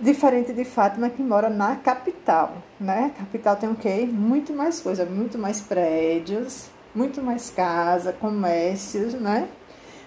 Diferente 0.00 0.52
de 0.52 0.62
Fátima, 0.62 1.08
que 1.08 1.22
mora 1.22 1.48
na 1.48 1.76
capital, 1.76 2.58
né? 2.78 3.10
A 3.14 3.18
capital 3.18 3.56
tem 3.56 3.70
o 3.70 3.74
quê? 3.74 4.06
Muito 4.06 4.52
mais 4.52 4.78
coisa, 4.78 5.06
muito 5.06 5.38
mais 5.38 5.58
prédios, 5.62 6.66
muito 6.94 7.22
mais 7.22 7.48
casa, 7.48 8.12
comércios, 8.12 9.14
né? 9.14 9.48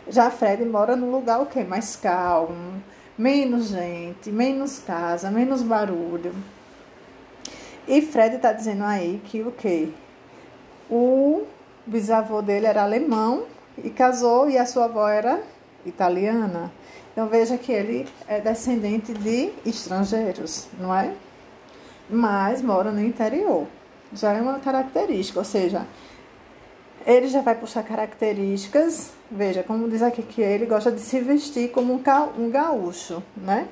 Já 0.08 0.30
Fred 0.30 0.64
mora 0.64 0.96
num 0.96 1.10
lugar 1.10 1.42
o 1.42 1.48
quê? 1.48 1.64
Mais 1.64 1.96
calmo, 1.96 2.84
menos 3.18 3.70
gente, 3.70 4.32
menos 4.32 4.78
casa, 4.78 5.32
menos 5.32 5.64
barulho. 5.64 6.36
E 7.88 8.00
Fred 8.04 8.36
está 8.36 8.54
dizendo 8.54 8.84
aí 8.84 9.20
que 9.26 9.42
o 9.42 9.52
quê? 9.52 9.90
O 10.88 11.48
bisavô 11.88 12.44
dele 12.44 12.68
era 12.68 12.84
alemão 12.84 13.46
e 13.84 13.90
casou 13.90 14.48
e 14.48 14.56
a 14.56 14.68
sua 14.68 14.86
avó 14.86 15.08
era 15.08 15.42
italiana. 15.84 16.72
Então 17.12 17.28
veja 17.28 17.58
que 17.58 17.72
ele 17.72 18.08
é 18.28 18.40
descendente 18.40 19.14
de 19.14 19.52
estrangeiros, 19.66 20.68
não 20.80 20.94
é? 20.94 21.14
Mas 22.10 22.62
mora 22.62 22.92
no 22.92 23.04
interior. 23.04 23.68
Já 24.14 24.34
é 24.34 24.42
uma 24.42 24.60
característica, 24.60 25.40
ou 25.40 25.46
seja, 25.46 25.86
ele 27.06 27.28
já 27.28 27.42
vai 27.42 27.56
puxar 27.56 27.84
características. 27.84 29.12
Veja, 29.30 29.64
como 29.64 29.90
diz 29.90 30.02
aqui 30.02 30.24
que 30.24 30.42
ele 30.42 30.66
gosta 30.66 30.92
de 30.92 31.00
se 31.00 31.20
vestir 31.20 31.72
como 31.72 31.94
um, 31.94 32.02
um 32.38 32.50
gaúcho, 32.50 33.22
né? 33.38 33.68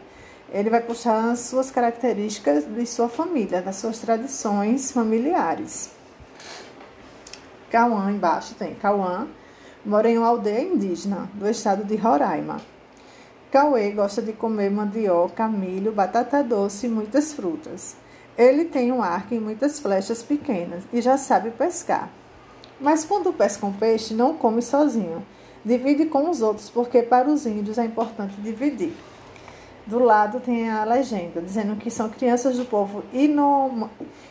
Ele 0.51 0.69
vai 0.69 0.81
puxar 0.81 1.31
as 1.31 1.39
suas 1.39 1.69
características 1.69 2.65
de 2.65 2.85
sua 2.85 3.09
família, 3.09 3.61
das 3.61 3.75
suas 3.77 3.99
tradições 3.99 4.91
familiares. 4.91 5.89
Cauã, 7.69 8.09
embaixo 8.09 8.55
tem 8.55 8.73
Cauã, 8.75 9.27
mora 9.85 10.09
em 10.09 10.17
uma 10.17 10.27
aldeia 10.27 10.61
indígena 10.61 11.29
do 11.33 11.49
estado 11.49 11.83
de 11.83 11.95
Roraima. 11.97 12.61
Cauê 13.57 13.89
gosta 13.89 14.21
de 14.21 14.33
comer 14.33 14.69
mandioca, 14.69 15.47
milho, 15.47 15.91
batata 15.91 16.43
doce 16.43 16.85
e 16.85 16.89
muitas 16.89 17.33
frutas. 17.33 17.95
Ele 18.37 18.65
tem 18.65 18.91
um 18.91 19.01
arco 19.01 19.33
e 19.33 19.39
muitas 19.39 19.79
flechas 19.79 20.21
pequenas 20.21 20.83
e 20.93 21.01
já 21.01 21.17
sabe 21.17 21.49
pescar. 21.49 22.07
Mas 22.79 23.03
quando 23.03 23.33
pesca 23.33 23.65
um 23.65 23.73
peixe, 23.73 24.13
não 24.13 24.35
come 24.35 24.61
sozinho. 24.61 25.25
Divide 25.65 26.05
com 26.05 26.29
os 26.29 26.39
outros, 26.39 26.69
porque 26.69 27.01
para 27.01 27.27
os 27.27 27.47
índios 27.47 27.79
é 27.79 27.85
importante 27.85 28.39
dividir. 28.39 28.93
Do 29.87 29.97
lado 29.97 30.39
tem 30.39 30.69
a 30.69 30.83
legenda, 30.83 31.41
dizendo 31.41 31.77
que 31.77 31.89
são 31.89 32.09
crianças 32.09 32.57
do 32.57 32.65
povo 32.65 33.03
Inom 33.11 33.89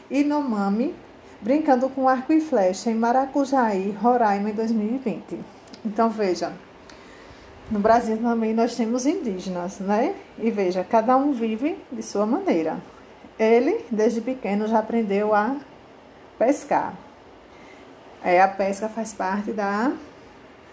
Inomami 0.08 0.94
brincando 1.40 1.88
com 1.88 2.08
arco 2.08 2.32
e 2.32 2.40
flecha 2.40 2.92
em 2.92 2.94
Maracujaí, 2.94 3.90
Roraima, 3.90 4.50
em 4.50 4.54
2020. 4.54 5.36
Então 5.84 6.08
veja, 6.10 6.52
no 7.70 7.78
Brasil 7.80 8.16
também 8.18 8.54
nós 8.54 8.76
temos 8.76 9.06
indígenas, 9.06 9.80
né? 9.80 10.14
E 10.38 10.50
veja, 10.50 10.84
cada 10.84 11.16
um 11.16 11.32
vive 11.32 11.76
de 11.90 12.02
sua 12.02 12.24
maneira. 12.24 12.78
Ele, 13.38 13.84
desde 13.90 14.20
pequeno, 14.20 14.66
já 14.66 14.78
aprendeu 14.78 15.34
a 15.34 15.56
pescar. 16.38 16.94
É, 18.22 18.40
a 18.40 18.48
pesca 18.48 18.88
faz 18.88 19.12
parte 19.12 19.52
da, 19.52 19.92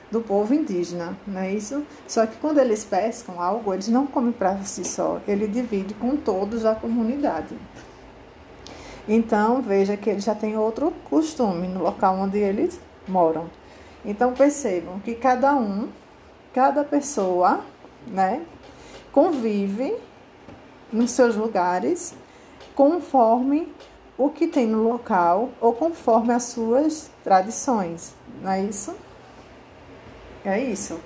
do 0.10 0.22
povo 0.22 0.54
indígena, 0.54 1.18
não 1.28 1.42
é 1.42 1.52
isso? 1.52 1.86
Só 2.08 2.26
que 2.26 2.38
quando 2.38 2.60
eles 2.60 2.86
pescam 2.86 3.42
algo, 3.42 3.74
eles 3.74 3.88
não 3.88 4.08
comem 4.08 4.32
para 4.32 4.58
si 4.64 4.86
só, 4.86 5.20
ele 5.28 5.48
divide 5.48 5.94
com 5.96 6.16
todos 6.16 6.64
da 6.64 6.74
comunidade. 6.74 7.58
Então, 9.08 9.62
veja 9.62 9.98
que 9.98 10.10
eles 10.10 10.24
já 10.24 10.34
têm 10.34 10.58
outro 10.58 10.94
costume 11.10 11.68
no 11.68 11.84
local 11.84 12.16
onde 12.16 12.38
eles 12.38 12.80
moram. 13.08 13.50
Então, 14.06 14.34
percebam 14.34 15.00
que 15.00 15.14
cada 15.14 15.56
um, 15.56 15.90
cada 16.54 16.84
pessoa, 16.84 17.62
né, 18.08 18.42
convive 19.12 19.96
nos 20.92 21.12
seus 21.12 21.36
lugares 21.36 22.14
conforme 22.76 23.72
o 24.18 24.30
que 24.30 24.48
tem 24.48 24.68
no 24.68 24.84
local 24.84 25.50
ou 25.60 25.74
conforme 25.74 26.34
as 26.34 26.44
suas 26.44 27.10
tradições, 27.24 28.14
não 28.42 28.52
é 28.52 28.64
isso? 28.64 28.96
É 30.46 30.62
isso. 30.62 31.00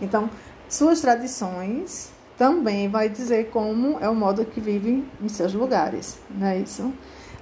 Então, 0.00 0.30
suas 0.68 1.00
tradições 1.00 2.10
também 2.38 2.88
vai 2.88 3.08
dizer 3.08 3.50
como 3.50 3.98
é 4.00 4.08
o 4.08 4.14
modo 4.14 4.44
que 4.44 4.60
vive 4.60 5.04
em 5.20 5.28
seus 5.28 5.52
lugares, 5.52 6.18
não 6.30 6.46
é 6.46 6.58
isso? 6.58 6.92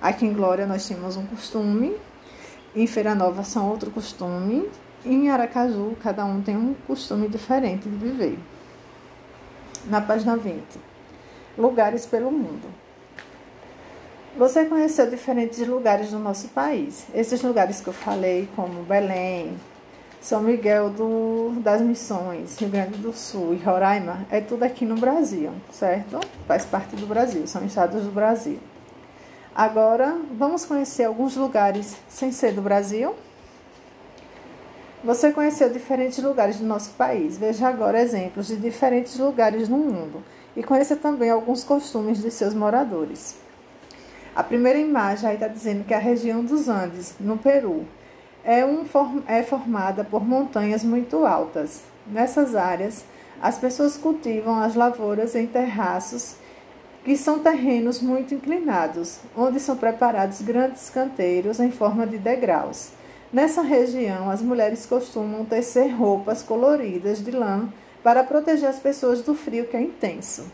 Aqui 0.01 0.25
em 0.25 0.33
Glória 0.33 0.67
nós 0.67 0.89
temos 0.89 1.17
um 1.17 1.27
costume 1.27 1.95
Em 2.75 2.87
Feira 2.87 3.15
Nova 3.15 3.43
são 3.43 3.69
outro 3.69 3.91
costume. 3.91 4.69
Em 5.05 5.31
Aracaju, 5.31 5.97
cada 6.03 6.27
um 6.27 6.43
tem 6.43 6.55
um 6.57 6.75
costume 6.87 7.27
diferente 7.27 7.89
de 7.89 7.97
viver. 7.97 8.39
Na 9.87 9.99
página 9.99 10.37
20. 10.37 10.63
Lugares 11.57 12.05
pelo 12.05 12.31
mundo. 12.31 12.69
Você 14.37 14.67
conheceu 14.67 15.09
diferentes 15.09 15.67
lugares 15.67 16.11
do 16.11 16.19
nosso 16.19 16.49
país. 16.49 17.07
Esses 17.15 17.43
lugares 17.43 17.81
que 17.81 17.89
eu 17.89 17.95
falei, 17.95 18.47
como 18.55 18.83
Belém, 18.83 19.59
São 20.21 20.43
Miguel 20.43 20.91
do, 20.91 21.55
das 21.61 21.81
Missões, 21.81 22.59
Rio 22.59 22.69
Grande 22.69 22.99
do 22.99 23.13
Sul 23.15 23.55
e 23.55 23.57
Roraima, 23.57 24.27
é 24.31 24.43
tudo 24.43 24.65
aqui 24.65 24.85
no 24.85 24.97
Brasil, 24.97 25.51
certo? 25.73 26.21
Faz 26.47 26.67
parte 26.67 26.95
do 26.95 27.07
Brasil, 27.07 27.47
são 27.47 27.65
estados 27.65 28.05
do 28.05 28.13
Brasil. 28.13 28.59
Agora, 29.55 30.17
vamos 30.37 30.67
conhecer 30.67 31.05
alguns 31.05 31.37
lugares 31.37 31.97
sem 32.07 32.31
ser 32.31 32.53
do 32.53 32.61
Brasil? 32.61 33.15
Você 35.03 35.33
conheceu 35.33 35.71
diferentes 35.71 36.23
lugares 36.23 36.59
do 36.59 36.67
nosso 36.67 36.91
país. 36.91 37.39
Veja 37.39 37.69
agora 37.69 38.03
exemplos 38.03 38.49
de 38.49 38.57
diferentes 38.57 39.19
lugares 39.19 39.67
no 39.67 39.79
mundo 39.79 40.23
e 40.55 40.63
conheça 40.63 40.95
também 40.95 41.31
alguns 41.31 41.65
costumes 41.65 42.21
de 42.21 42.31
seus 42.31 42.53
moradores. 42.53 43.37
A 44.37 44.43
primeira 44.43 44.79
imagem 44.79 45.31
aí 45.31 45.35
está 45.37 45.49
dizendo 45.49 45.85
que 45.85 45.95
a 45.95 45.99
região 45.99 46.45
dos 46.45 46.69
Andes, 46.69 47.15
no 47.19 47.39
Peru, 47.39 47.87
é, 48.45 48.63
um, 48.65 48.85
é 49.27 49.43
formada 49.43 50.05
por 50.05 50.23
montanhas 50.23 50.85
muito 50.85 51.25
altas. 51.25 51.83
Nessas 52.07 52.55
áreas, 52.55 53.05
as 53.41 53.57
pessoas 53.57 53.97
cultivam 53.97 54.61
as 54.61 54.75
lavouras 54.75 55.35
em 55.35 55.47
terraços, 55.47 56.37
que 57.05 57.17
são 57.17 57.39
terrenos 57.39 58.03
muito 58.03 58.35
inclinados, 58.35 59.19
onde 59.35 59.59
são 59.59 59.77
preparados 59.77 60.43
grandes 60.43 60.91
canteiros 60.91 61.59
em 61.59 61.71
forma 61.71 62.07
de 62.07 62.19
degraus. 62.19 63.00
Nessa 63.33 63.63
região, 63.63 64.29
as 64.29 64.43
mulheres 64.43 64.85
costumam 64.87 65.45
tecer 65.45 65.89
roupas 65.95 66.43
coloridas 66.43 67.23
de 67.23 67.31
lã 67.31 67.69
para 68.03 68.25
proteger 68.25 68.69
as 68.69 68.81
pessoas 68.81 69.23
do 69.23 69.37
frio 69.37 69.69
que 69.69 69.77
é 69.77 69.81
intenso. 69.81 70.51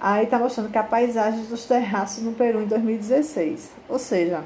Aí 0.00 0.24
está 0.24 0.36
mostrando 0.36 0.68
que 0.68 0.78
a 0.78 0.82
paisagem 0.82 1.44
dos 1.44 1.64
terraços 1.64 2.24
no 2.24 2.32
Peru 2.32 2.60
em 2.60 2.66
2016. 2.66 3.70
Ou 3.88 4.00
seja, 4.00 4.42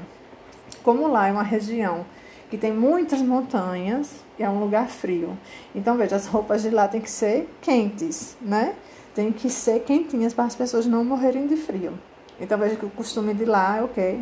como 0.83 1.07
lá 1.07 1.29
é 1.29 1.31
uma 1.31 1.41
região 1.41 2.05
que 2.47 2.59
tem 2.59 2.71
muitas 2.71 3.19
montanhas 3.19 4.11
e 4.37 4.43
é 4.43 4.49
um 4.49 4.59
lugar 4.59 4.87
frio. 4.87 5.35
Então, 5.73 5.97
veja, 5.97 6.17
as 6.17 6.27
roupas 6.27 6.61
de 6.61 6.69
lá 6.69 6.87
têm 6.87 7.01
que 7.01 7.09
ser 7.09 7.49
quentes, 7.59 8.37
né? 8.39 8.75
Tem 9.15 9.31
que 9.31 9.49
ser 9.49 9.79
quentinhas 9.79 10.31
para 10.31 10.43
as 10.43 10.55
pessoas 10.55 10.85
não 10.85 11.03
morrerem 11.03 11.47
de 11.47 11.55
frio. 11.55 11.97
Então, 12.39 12.59
veja 12.59 12.75
que 12.75 12.85
o 12.85 12.89
costume 12.89 13.33
de 13.33 13.45
lá 13.45 13.77
é 13.77 13.81
o 13.81 13.87
quê? 13.87 14.19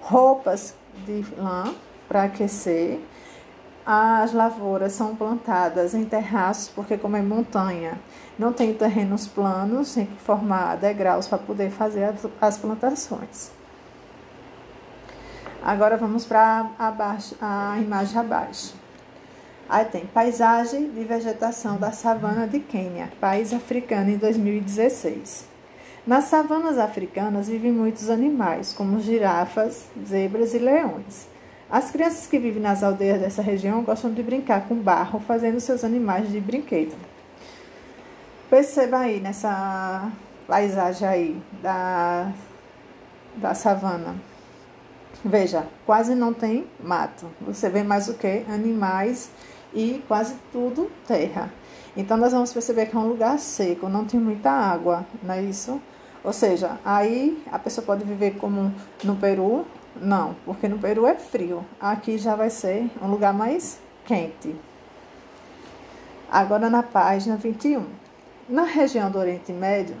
Roupas 0.00 0.74
de 1.04 1.22
lã 1.36 1.74
para 2.12 2.24
aquecer. 2.24 3.00
As 3.86 4.34
lavouras 4.34 4.92
são 4.92 5.16
plantadas 5.16 5.94
em 5.94 6.04
terraços, 6.04 6.68
porque 6.68 6.98
como 6.98 7.16
é 7.16 7.22
montanha, 7.22 7.98
não 8.38 8.52
tem 8.52 8.74
terrenos 8.74 9.26
planos, 9.26 9.94
tem 9.94 10.04
que 10.04 10.22
formar 10.22 10.76
degraus 10.76 11.26
para 11.26 11.38
poder 11.38 11.70
fazer 11.70 12.14
as, 12.40 12.58
plantações. 12.58 13.50
Agora 15.64 15.96
vamos 15.96 16.26
para 16.26 16.68
a 17.40 17.78
imagem 17.78 18.20
abaixo. 18.20 18.74
Aí 19.68 19.86
tem 19.86 20.04
paisagem 20.04 20.90
de 20.90 21.02
vegetação 21.04 21.78
da 21.78 21.92
savana 21.92 22.46
de 22.46 22.60
Quênia, 22.60 23.10
país 23.20 23.54
africano 23.54 24.10
em 24.10 24.18
2016. 24.18 25.46
Nas 26.06 26.24
savanas 26.24 26.78
africanas 26.78 27.48
vivem 27.48 27.72
muitos 27.72 28.10
animais, 28.10 28.72
como 28.72 29.00
girafas, 29.00 29.86
zebras 30.06 30.52
e 30.52 30.58
leões. 30.58 31.31
As 31.72 31.90
crianças 31.90 32.26
que 32.26 32.38
vivem 32.38 32.60
nas 32.60 32.82
aldeias 32.82 33.18
dessa 33.18 33.40
região 33.40 33.82
gostam 33.82 34.12
de 34.12 34.22
brincar 34.22 34.68
com 34.68 34.74
barro, 34.74 35.18
fazendo 35.20 35.58
seus 35.58 35.82
animais 35.82 36.30
de 36.30 36.38
brinquedo. 36.38 36.94
Perceba 38.50 38.98
aí 38.98 39.20
nessa 39.20 40.12
paisagem 40.46 41.08
aí 41.08 41.42
da, 41.62 42.30
da 43.36 43.54
savana. 43.54 44.16
Veja, 45.24 45.66
quase 45.86 46.14
não 46.14 46.34
tem 46.34 46.66
mato. 46.78 47.24
Você 47.40 47.70
vê 47.70 47.82
mais 47.82 48.06
o 48.06 48.18
que? 48.18 48.44
Animais 48.50 49.30
e 49.72 50.04
quase 50.06 50.34
tudo 50.52 50.90
terra. 51.08 51.50
Então 51.96 52.18
nós 52.18 52.34
vamos 52.34 52.52
perceber 52.52 52.84
que 52.84 52.94
é 52.94 52.98
um 52.98 53.08
lugar 53.08 53.38
seco, 53.38 53.88
não 53.88 54.04
tem 54.04 54.20
muita 54.20 54.50
água, 54.50 55.06
não 55.22 55.32
é 55.32 55.40
isso? 55.40 55.80
Ou 56.22 56.34
seja, 56.34 56.78
aí 56.84 57.42
a 57.50 57.58
pessoa 57.58 57.82
pode 57.82 58.04
viver 58.04 58.32
como 58.32 58.74
no 59.02 59.16
Peru, 59.16 59.64
não, 60.00 60.34
porque 60.44 60.68
no 60.68 60.78
Peru 60.78 61.06
é 61.06 61.14
frio. 61.14 61.64
Aqui 61.80 62.18
já 62.18 62.34
vai 62.34 62.50
ser 62.50 62.90
um 63.02 63.08
lugar 63.08 63.32
mais 63.32 63.78
quente. 64.04 64.54
Agora 66.30 66.70
na 66.70 66.82
página 66.82 67.36
21. 67.36 67.84
Na 68.48 68.64
região 68.64 69.10
do 69.10 69.18
Oriente 69.18 69.52
Médio, 69.52 69.96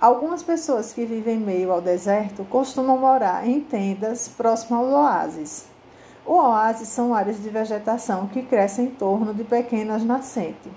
algumas 0.00 0.42
pessoas 0.42 0.92
que 0.92 1.04
vivem 1.04 1.38
meio 1.38 1.70
ao 1.70 1.80
deserto 1.80 2.44
costumam 2.44 2.98
morar 2.98 3.46
em 3.46 3.60
tendas 3.60 4.28
próximo 4.28 4.78
aos 4.78 4.92
oásis. 4.92 5.66
O 6.26 6.34
oásis 6.34 6.88
são 6.88 7.14
áreas 7.14 7.42
de 7.42 7.48
vegetação 7.48 8.26
que 8.26 8.42
crescem 8.42 8.86
em 8.86 8.90
torno 8.90 9.32
de 9.32 9.44
pequenas 9.44 10.02
nascentes. 10.04 10.72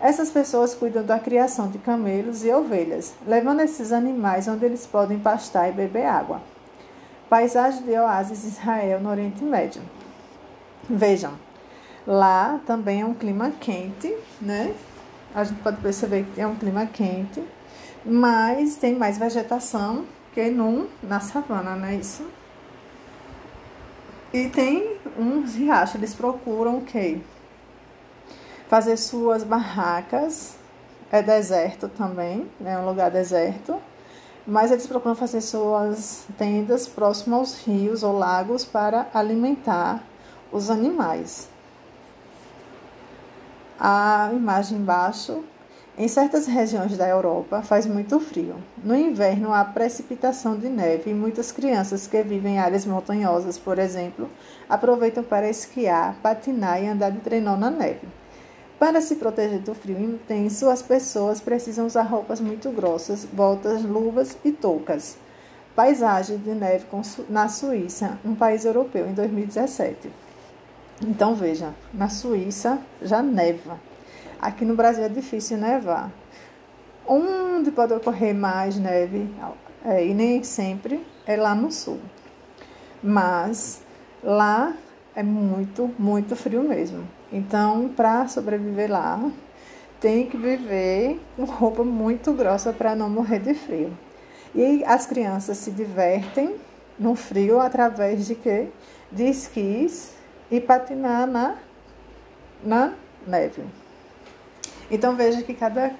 Essas 0.00 0.30
pessoas 0.30 0.74
cuidam 0.74 1.02
da 1.02 1.18
criação 1.18 1.68
de 1.68 1.78
camelos 1.78 2.44
e 2.44 2.52
ovelhas, 2.52 3.14
levando 3.26 3.60
esses 3.60 3.92
animais 3.92 4.46
onde 4.46 4.64
eles 4.64 4.86
podem 4.86 5.18
pastar 5.18 5.68
e 5.68 5.72
beber 5.72 6.06
água. 6.06 6.40
Paisagem 7.28 7.82
de 7.82 7.90
oásis 7.90 8.42
Israel 8.44 9.00
no 9.00 9.10
Oriente 9.10 9.44
Médio. 9.44 9.82
Vejam, 10.88 11.34
lá 12.06 12.58
também 12.66 13.02
é 13.02 13.04
um 13.04 13.12
clima 13.12 13.50
quente, 13.60 14.16
né? 14.40 14.74
A 15.34 15.44
gente 15.44 15.60
pode 15.60 15.76
perceber 15.82 16.24
que 16.34 16.40
é 16.40 16.46
um 16.46 16.56
clima 16.56 16.86
quente, 16.86 17.44
mas 18.02 18.76
tem 18.76 18.94
mais 18.94 19.18
vegetação 19.18 20.06
que 20.32 20.48
num, 20.48 20.88
na 21.02 21.20
savana, 21.20 21.76
não 21.76 21.86
é 21.86 21.96
isso? 21.96 22.26
E 24.32 24.48
tem 24.48 24.96
uns 25.18 25.54
riachos, 25.54 25.96
eles 25.96 26.14
procuram 26.14 26.78
o 26.78 26.82
quê? 26.82 27.20
Fazer 28.68 28.96
suas 28.96 29.44
barracas, 29.44 30.56
é 31.12 31.20
deserto 31.20 31.90
também, 31.90 32.50
é 32.58 32.64
né? 32.64 32.78
um 32.78 32.86
lugar 32.86 33.10
deserto 33.10 33.78
mas 34.48 34.70
eles 34.70 34.86
procuram 34.86 35.14
fazer 35.14 35.42
suas 35.42 36.24
tendas 36.38 36.88
próximo 36.88 37.36
aos 37.36 37.62
rios 37.66 38.02
ou 38.02 38.16
lagos 38.16 38.64
para 38.64 39.06
alimentar 39.12 40.02
os 40.50 40.70
animais. 40.70 41.50
A 43.78 44.30
imagem 44.32 44.78
embaixo. 44.78 45.44
Em 45.98 46.06
certas 46.06 46.46
regiões 46.46 46.96
da 46.96 47.08
Europa 47.08 47.60
faz 47.60 47.84
muito 47.84 48.20
frio. 48.20 48.54
No 48.82 48.96
inverno 48.96 49.52
há 49.52 49.64
precipitação 49.64 50.56
de 50.56 50.68
neve 50.68 51.10
e 51.10 51.14
muitas 51.14 51.50
crianças 51.50 52.06
que 52.06 52.22
vivem 52.22 52.54
em 52.54 52.58
áreas 52.58 52.86
montanhosas, 52.86 53.58
por 53.58 53.80
exemplo, 53.80 54.30
aproveitam 54.68 55.24
para 55.24 55.50
esquiar, 55.50 56.14
patinar 56.22 56.80
e 56.82 56.86
andar 56.86 57.10
de 57.10 57.18
trenó 57.18 57.56
na 57.56 57.68
neve. 57.68 58.06
Para 58.78 59.00
se 59.00 59.16
proteger 59.16 59.58
do 59.58 59.74
frio 59.74 59.98
intenso, 59.98 60.70
as 60.70 60.82
pessoas 60.82 61.40
precisam 61.40 61.86
usar 61.86 62.02
roupas 62.02 62.40
muito 62.40 62.70
grossas, 62.70 63.24
botas, 63.24 63.82
luvas 63.82 64.38
e 64.44 64.52
toucas. 64.52 65.16
Paisagem 65.74 66.38
de 66.38 66.50
neve 66.50 66.86
na 67.28 67.48
Suíça, 67.48 68.16
um 68.24 68.36
país 68.36 68.64
europeu, 68.64 69.08
em 69.08 69.14
2017. 69.14 70.08
Então 71.02 71.34
veja, 71.34 71.74
na 71.92 72.08
Suíça 72.08 72.78
já 73.02 73.20
neva. 73.20 73.80
Aqui 74.40 74.64
no 74.64 74.76
Brasil 74.76 75.02
é 75.02 75.08
difícil 75.08 75.58
nevar. 75.58 76.12
Onde 77.04 77.72
pode 77.72 77.92
ocorrer 77.92 78.32
mais 78.32 78.76
neve, 78.76 79.28
é, 79.84 80.06
e 80.06 80.14
nem 80.14 80.44
sempre, 80.44 81.04
é 81.26 81.36
lá 81.36 81.52
no 81.52 81.72
sul. 81.72 81.98
Mas 83.02 83.82
lá 84.22 84.72
é 85.16 85.22
muito, 85.22 85.92
muito 85.98 86.36
frio 86.36 86.62
mesmo. 86.62 87.17
Então, 87.32 87.88
para 87.88 88.26
sobreviver 88.28 88.90
lá, 88.90 89.30
tem 90.00 90.26
que 90.26 90.36
viver 90.36 91.20
com 91.36 91.44
roupa 91.44 91.84
muito 91.84 92.32
grossa 92.32 92.72
para 92.72 92.94
não 92.94 93.10
morrer 93.10 93.40
de 93.40 93.54
frio. 93.54 93.96
E 94.54 94.82
as 94.84 95.06
crianças 95.06 95.58
se 95.58 95.70
divertem 95.70 96.56
no 96.98 97.14
frio 97.14 97.60
através 97.60 98.26
de 98.26 98.34
quê? 98.34 98.68
De 99.10 99.24
esquis 99.24 100.14
e 100.50 100.60
patinar 100.60 101.26
na, 101.26 101.56
na 102.62 102.94
neve. 103.26 103.62
Então 104.90 105.14
veja 105.14 105.42
que 105.42 105.52
cada, 105.52 105.92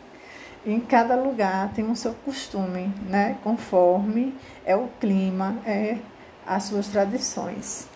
em 0.65 0.81
cada 0.81 1.15
lugar 1.15 1.73
tem 1.75 1.85
um 1.85 1.95
seu 1.95 2.15
costume, 2.25 2.93
né? 3.09 3.37
Conforme 3.45 4.35
é 4.65 4.75
o 4.75 4.89
clima, 4.99 5.59
é 5.67 5.99
as 6.47 6.65
suas 6.65 6.89
tradições. 6.89 7.87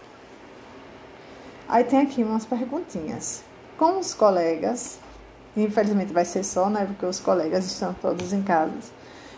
Aí 1.73 1.85
tem 1.85 2.01
aqui 2.01 2.23
umas 2.23 2.45
perguntinhas. 2.45 3.43
Com 3.79 3.99
os 3.99 4.13
colegas, 4.13 4.99
infelizmente 5.57 6.13
vai 6.13 6.27
ser 6.27 6.45
só, 6.45 6.69
né? 6.69 6.85
Porque 6.85 7.07
os 7.07 7.19
colegas 7.19 7.65
estão 7.65 7.95
todos 7.95 8.35
em 8.35 8.43
casa. 8.43 8.75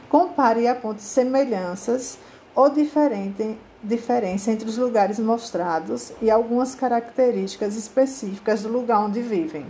Compare 0.09 0.62
e 0.62 0.66
aponte 0.66 1.01
semelhanças 1.01 2.18
ou 2.53 2.68
diferente, 2.68 3.57
diferença 3.81 4.51
entre 4.51 4.68
os 4.68 4.77
lugares 4.77 5.20
mostrados 5.20 6.11
e 6.20 6.29
algumas 6.29 6.75
características 6.75 7.77
específicas 7.77 8.64
do 8.64 8.68
lugar 8.68 8.99
onde 8.99 9.23
vivem. 9.23 9.66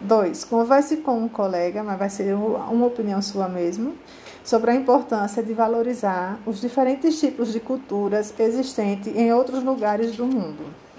2. 0.00 0.44
Converse 0.44 0.98
com 0.98 1.18
um 1.18 1.28
colega, 1.28 1.82
mas 1.82 1.98
vai 1.98 2.08
ser 2.08 2.34
uma 2.34 2.86
opinião 2.86 3.20
sua 3.20 3.48
mesmo, 3.48 3.96
sobre 4.44 4.70
a 4.70 4.76
importância 4.76 5.42
de 5.42 5.52
valorizar 5.52 6.38
os 6.46 6.60
diferentes 6.60 7.18
tipos 7.18 7.52
de 7.52 7.58
culturas 7.58 8.32
existentes 8.38 9.12
em 9.16 9.32
outros 9.32 9.64
lugares 9.64 10.14
do 10.14 10.24
mundo. 10.24 10.91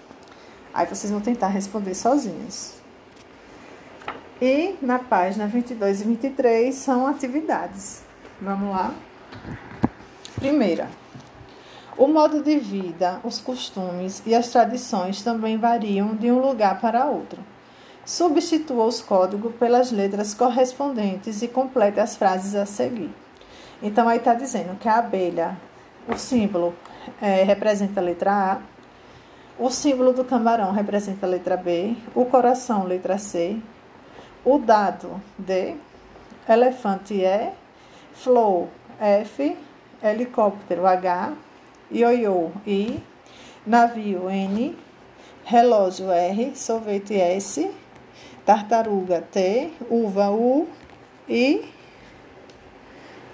Aí 0.73 0.87
vocês 0.87 1.11
vão 1.11 1.21
tentar 1.21 1.47
responder 1.47 1.93
sozinhos. 1.93 2.73
E 4.41 4.75
na 4.81 4.99
página 4.99 5.47
22 5.47 6.01
e 6.01 6.03
23 6.05 6.75
são 6.75 7.07
atividades. 7.07 8.01
Vamos 8.41 8.71
lá? 8.71 8.93
Primeira. 10.35 10.89
O 11.95 12.07
modo 12.07 12.41
de 12.41 12.57
vida, 12.57 13.19
os 13.23 13.39
costumes 13.39 14.23
e 14.25 14.33
as 14.33 14.49
tradições 14.49 15.21
também 15.21 15.57
variam 15.57 16.15
de 16.15 16.31
um 16.31 16.39
lugar 16.39 16.81
para 16.81 17.05
outro. 17.05 17.39
Substitua 18.03 18.85
os 18.85 18.99
códigos 18.99 19.53
pelas 19.55 19.91
letras 19.91 20.33
correspondentes 20.33 21.43
e 21.43 21.47
complete 21.47 21.99
as 21.99 22.15
frases 22.15 22.55
a 22.55 22.65
seguir. 22.65 23.11
Então, 23.81 24.09
aí 24.09 24.17
está 24.17 24.33
dizendo 24.33 24.77
que 24.77 24.89
a 24.89 24.97
abelha, 24.97 25.55
o 26.07 26.17
símbolo 26.17 26.73
é, 27.21 27.43
representa 27.43 28.01
a 28.01 28.03
letra 28.03 28.31
A, 28.31 28.72
o 29.57 29.69
símbolo 29.69 30.13
do 30.13 30.23
camarão 30.23 30.71
representa 30.71 31.25
a 31.25 31.29
letra 31.29 31.55
B, 31.55 31.95
o 32.15 32.25
coração, 32.25 32.85
letra 32.85 33.17
C, 33.17 33.57
o 34.43 34.57
dado, 34.57 35.21
D, 35.37 35.75
elefante, 36.49 37.13
E, 37.13 37.51
flor, 38.13 38.67
F, 38.99 39.57
helicóptero, 40.01 40.85
H, 40.85 41.33
ioiô, 41.91 42.51
I, 42.65 43.01
navio, 43.65 44.29
N, 44.29 44.75
relógio, 45.45 46.11
R, 46.11 46.55
sorvete, 46.55 47.15
S, 47.15 47.69
tartaruga 48.45 49.21
T, 49.21 49.71
uva 49.89 50.29
U 50.31 50.67
e. 51.29 51.65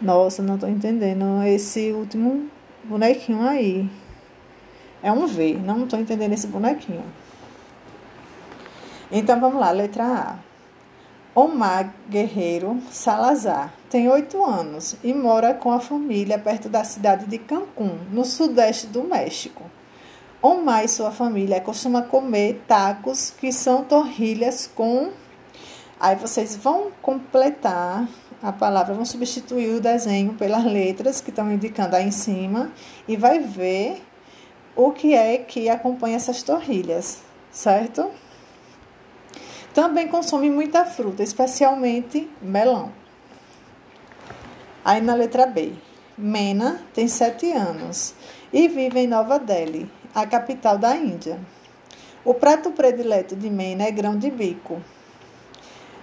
Nossa, 0.02 0.42
não 0.42 0.56
estou 0.56 0.70
entendendo 0.70 1.44
esse 1.44 1.92
último 1.92 2.50
bonequinho 2.84 3.42
aí. 3.42 3.90
É 5.02 5.12
um 5.12 5.28
V, 5.28 5.60
não 5.64 5.84
estou 5.84 6.00
entendendo 6.00 6.34
esse 6.34 6.48
bonequinho. 6.48 7.04
Então 9.12 9.40
vamos 9.40 9.60
lá, 9.60 9.72
letra 9.72 10.04
A. 10.06 10.50
Omar 11.40 11.94
Guerreiro 12.10 12.82
Salazar 12.92 13.74
tem 13.90 14.10
oito 14.10 14.44
anos 14.44 14.96
e 15.04 15.14
mora 15.14 15.54
com 15.54 15.72
a 15.72 15.80
família 15.80 16.38
perto 16.38 16.68
da 16.68 16.84
cidade 16.84 17.26
de 17.26 17.38
Cancún, 17.38 17.98
no 18.12 18.26
sudeste 18.26 18.88
do 18.88 19.04
México. 19.04 19.64
Omar 20.42 20.86
e 20.86 20.88
sua 20.88 21.12
família 21.12 21.60
costumam 21.60 22.04
comer 22.04 22.62
tacos, 22.68 23.32
que 23.32 23.52
são 23.52 23.84
torrilhas 23.84 24.70
com. 24.74 25.12
Aí 26.00 26.16
vocês 26.16 26.56
vão 26.56 26.92
completar 27.02 28.08
a 28.42 28.52
palavra, 28.52 28.94
vão 28.94 29.06
substituir 29.06 29.76
o 29.76 29.82
desenho 29.82 30.34
pelas 30.34 30.64
letras 30.64 31.20
que 31.20 31.30
estão 31.30 31.52
indicando 31.52 31.96
aí 31.96 32.08
em 32.08 32.12
cima 32.12 32.72
e 33.08 33.18
vai 33.18 33.40
ver 33.40 34.02
o 34.80 34.94
que 34.94 35.14
é 35.14 35.38
que 35.38 35.68
acompanha 35.68 36.16
essas 36.16 36.42
torrilhas, 36.42 37.20
certo? 37.52 38.10
Também 39.74 40.08
consome 40.08 40.50
muita 40.50 40.86
fruta, 40.86 41.22
especialmente 41.22 42.30
melão. 42.42 42.90
Aí 44.86 45.02
na 45.02 45.16
letra 45.16 45.46
B. 45.46 45.74
Mena 46.18 46.82
tem 46.94 47.10
sete 47.10 47.52
anos 47.52 48.14
e 48.54 48.70
vive 48.70 49.02
em 49.02 49.08
Nova 49.08 49.38
Delhi 49.38 49.92
a 50.16 50.26
capital 50.26 50.78
da 50.78 50.96
Índia. 50.96 51.38
O 52.24 52.34
prato 52.34 52.72
predileto 52.72 53.36
de 53.36 53.50
Mena 53.50 53.84
é 53.84 53.92
grão 53.92 54.18
de 54.18 54.32
bico. 54.32 54.82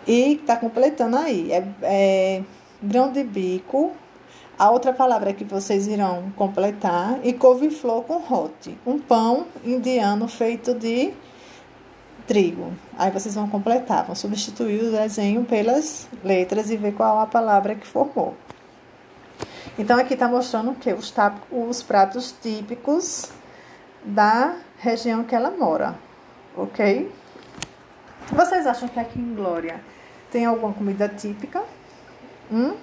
E 0.06 0.34
está 0.34 0.54
completando 0.54 1.16
aí. 1.16 1.50
É, 1.50 1.66
é, 1.82 2.42
grão 2.82 3.10
de 3.10 3.24
bico. 3.24 3.92
A 4.58 4.70
outra 4.70 4.92
palavra 4.92 5.34
que 5.34 5.44
vocês 5.44 5.86
irão 5.86 6.32
completar. 6.34 7.18
E 7.22 7.32
couve-flor 7.32 8.02
com 8.04 8.18
roti. 8.18 8.78
Um 8.86 8.98
pão 8.98 9.46
indiano 9.64 10.26
feito 10.28 10.74
de 10.74 11.12
trigo. 12.26 12.72
Aí 12.98 13.10
vocês 13.10 13.34
vão 13.34 13.48
completar. 13.48 14.04
Vão 14.06 14.14
substituir 14.14 14.82
o 14.82 14.90
desenho 14.92 15.44
pelas 15.44 16.08
letras 16.24 16.70
e 16.70 16.76
ver 16.76 16.94
qual 16.94 17.20
a 17.20 17.26
palavra 17.26 17.74
que 17.74 17.86
formou. 17.86 18.34
Então 19.78 19.98
aqui 19.98 20.14
está 20.14 20.26
mostrando 20.26 20.74
que? 20.74 20.90
Os, 20.92 21.12
os 21.50 21.82
pratos 21.82 22.34
típicos 22.40 23.30
da 24.02 24.56
região 24.78 25.22
que 25.22 25.34
ela 25.34 25.50
mora, 25.50 25.96
ok? 26.56 27.12
Vocês 28.32 28.66
acham 28.66 28.88
que 28.88 28.98
aqui 28.98 29.18
em 29.18 29.34
Glória 29.34 29.80
tem 30.30 30.46
alguma 30.46 30.72
comida 30.72 31.08
típica? 31.08 31.62
Hum? 32.50 32.74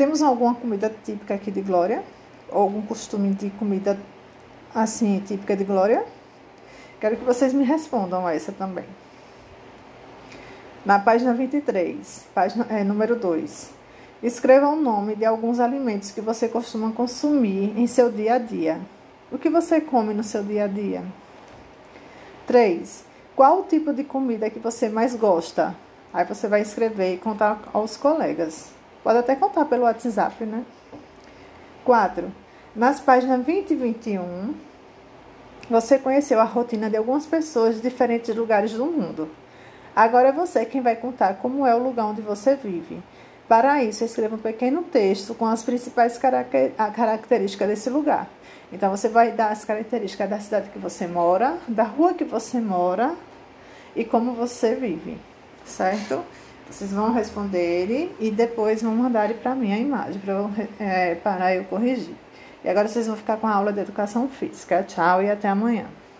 Temos 0.00 0.22
alguma 0.22 0.54
comida 0.54 0.90
típica 1.04 1.34
aqui 1.34 1.50
de 1.50 1.60
Glória? 1.60 2.02
Ou 2.48 2.62
algum 2.62 2.80
costume 2.80 3.34
de 3.34 3.50
comida 3.50 4.00
assim 4.74 5.20
típica 5.20 5.54
de 5.54 5.62
Glória? 5.62 6.06
Quero 6.98 7.18
que 7.18 7.22
vocês 7.22 7.52
me 7.52 7.64
respondam 7.64 8.26
a 8.26 8.34
essa 8.34 8.50
também. 8.50 8.86
Na 10.86 10.98
página 10.98 11.34
23, 11.34 12.24
página 12.34 12.66
é, 12.70 12.82
número 12.82 13.14
2. 13.14 13.72
Escreva 14.22 14.70
o 14.70 14.76
nome 14.76 15.16
de 15.16 15.26
alguns 15.26 15.60
alimentos 15.60 16.12
que 16.12 16.22
você 16.22 16.48
costuma 16.48 16.92
consumir 16.92 17.78
em 17.78 17.86
seu 17.86 18.10
dia 18.10 18.36
a 18.36 18.38
dia. 18.38 18.80
O 19.30 19.36
que 19.36 19.50
você 19.50 19.82
come 19.82 20.14
no 20.14 20.24
seu 20.24 20.42
dia 20.42 20.64
a 20.64 20.66
dia? 20.66 21.04
3. 22.46 23.04
Qual 23.36 23.60
o 23.60 23.64
tipo 23.64 23.92
de 23.92 24.04
comida 24.04 24.48
que 24.48 24.58
você 24.58 24.88
mais 24.88 25.14
gosta? 25.14 25.76
Aí 26.10 26.24
você 26.24 26.48
vai 26.48 26.62
escrever 26.62 27.12
e 27.12 27.18
contar 27.18 27.60
aos 27.74 27.98
colegas. 27.98 28.79
Pode 29.02 29.18
até 29.18 29.34
contar 29.34 29.64
pelo 29.64 29.84
WhatsApp, 29.84 30.44
né? 30.44 30.64
4. 31.84 32.30
Nas 32.76 33.00
páginas 33.00 33.44
20 33.44 33.70
e 33.70 33.76
21, 33.76 34.54
você 35.68 35.98
conheceu 35.98 36.38
a 36.40 36.44
rotina 36.44 36.90
de 36.90 36.96
algumas 36.96 37.26
pessoas 37.26 37.76
de 37.76 37.82
diferentes 37.82 38.34
lugares 38.34 38.72
do 38.72 38.86
mundo. 38.86 39.28
Agora 39.94 40.28
é 40.28 40.32
você 40.32 40.64
quem 40.64 40.80
vai 40.80 40.96
contar 40.96 41.34
como 41.34 41.66
é 41.66 41.74
o 41.74 41.82
lugar 41.82 42.06
onde 42.06 42.20
você 42.20 42.54
vive. 42.54 43.02
Para 43.48 43.82
isso, 43.82 44.04
escreva 44.04 44.36
um 44.36 44.38
pequeno 44.38 44.82
texto 44.82 45.34
com 45.34 45.46
as 45.46 45.64
principais 45.64 46.16
características 46.16 47.68
desse 47.68 47.90
lugar. 47.90 48.28
Então, 48.72 48.90
você 48.90 49.08
vai 49.08 49.32
dar 49.32 49.48
as 49.48 49.64
características 49.64 50.30
da 50.30 50.38
cidade 50.38 50.70
que 50.70 50.78
você 50.78 51.08
mora, 51.08 51.58
da 51.66 51.82
rua 51.82 52.14
que 52.14 52.24
você 52.24 52.60
mora 52.60 53.16
e 53.96 54.04
como 54.04 54.34
você 54.34 54.76
vive, 54.76 55.18
certo? 55.64 56.22
Vocês 56.70 56.92
vão 56.92 57.12
responder 57.12 57.58
ele 57.58 58.14
e 58.20 58.30
depois 58.30 58.82
vão 58.82 58.94
mandar 58.94 59.32
para 59.34 59.54
mim 59.54 59.72
a 59.72 59.78
imagem 59.78 60.20
para 60.20 60.32
eu, 60.34 60.50
é, 60.78 61.14
para 61.16 61.54
eu 61.54 61.64
corrigir. 61.64 62.14
E 62.64 62.68
agora 62.68 62.86
vocês 62.86 63.06
vão 63.06 63.16
ficar 63.16 63.38
com 63.38 63.46
a 63.46 63.52
aula 63.52 63.72
de 63.72 63.80
educação 63.80 64.28
física. 64.28 64.82
Tchau 64.84 65.22
e 65.22 65.30
até 65.30 65.48
amanhã. 65.48 65.86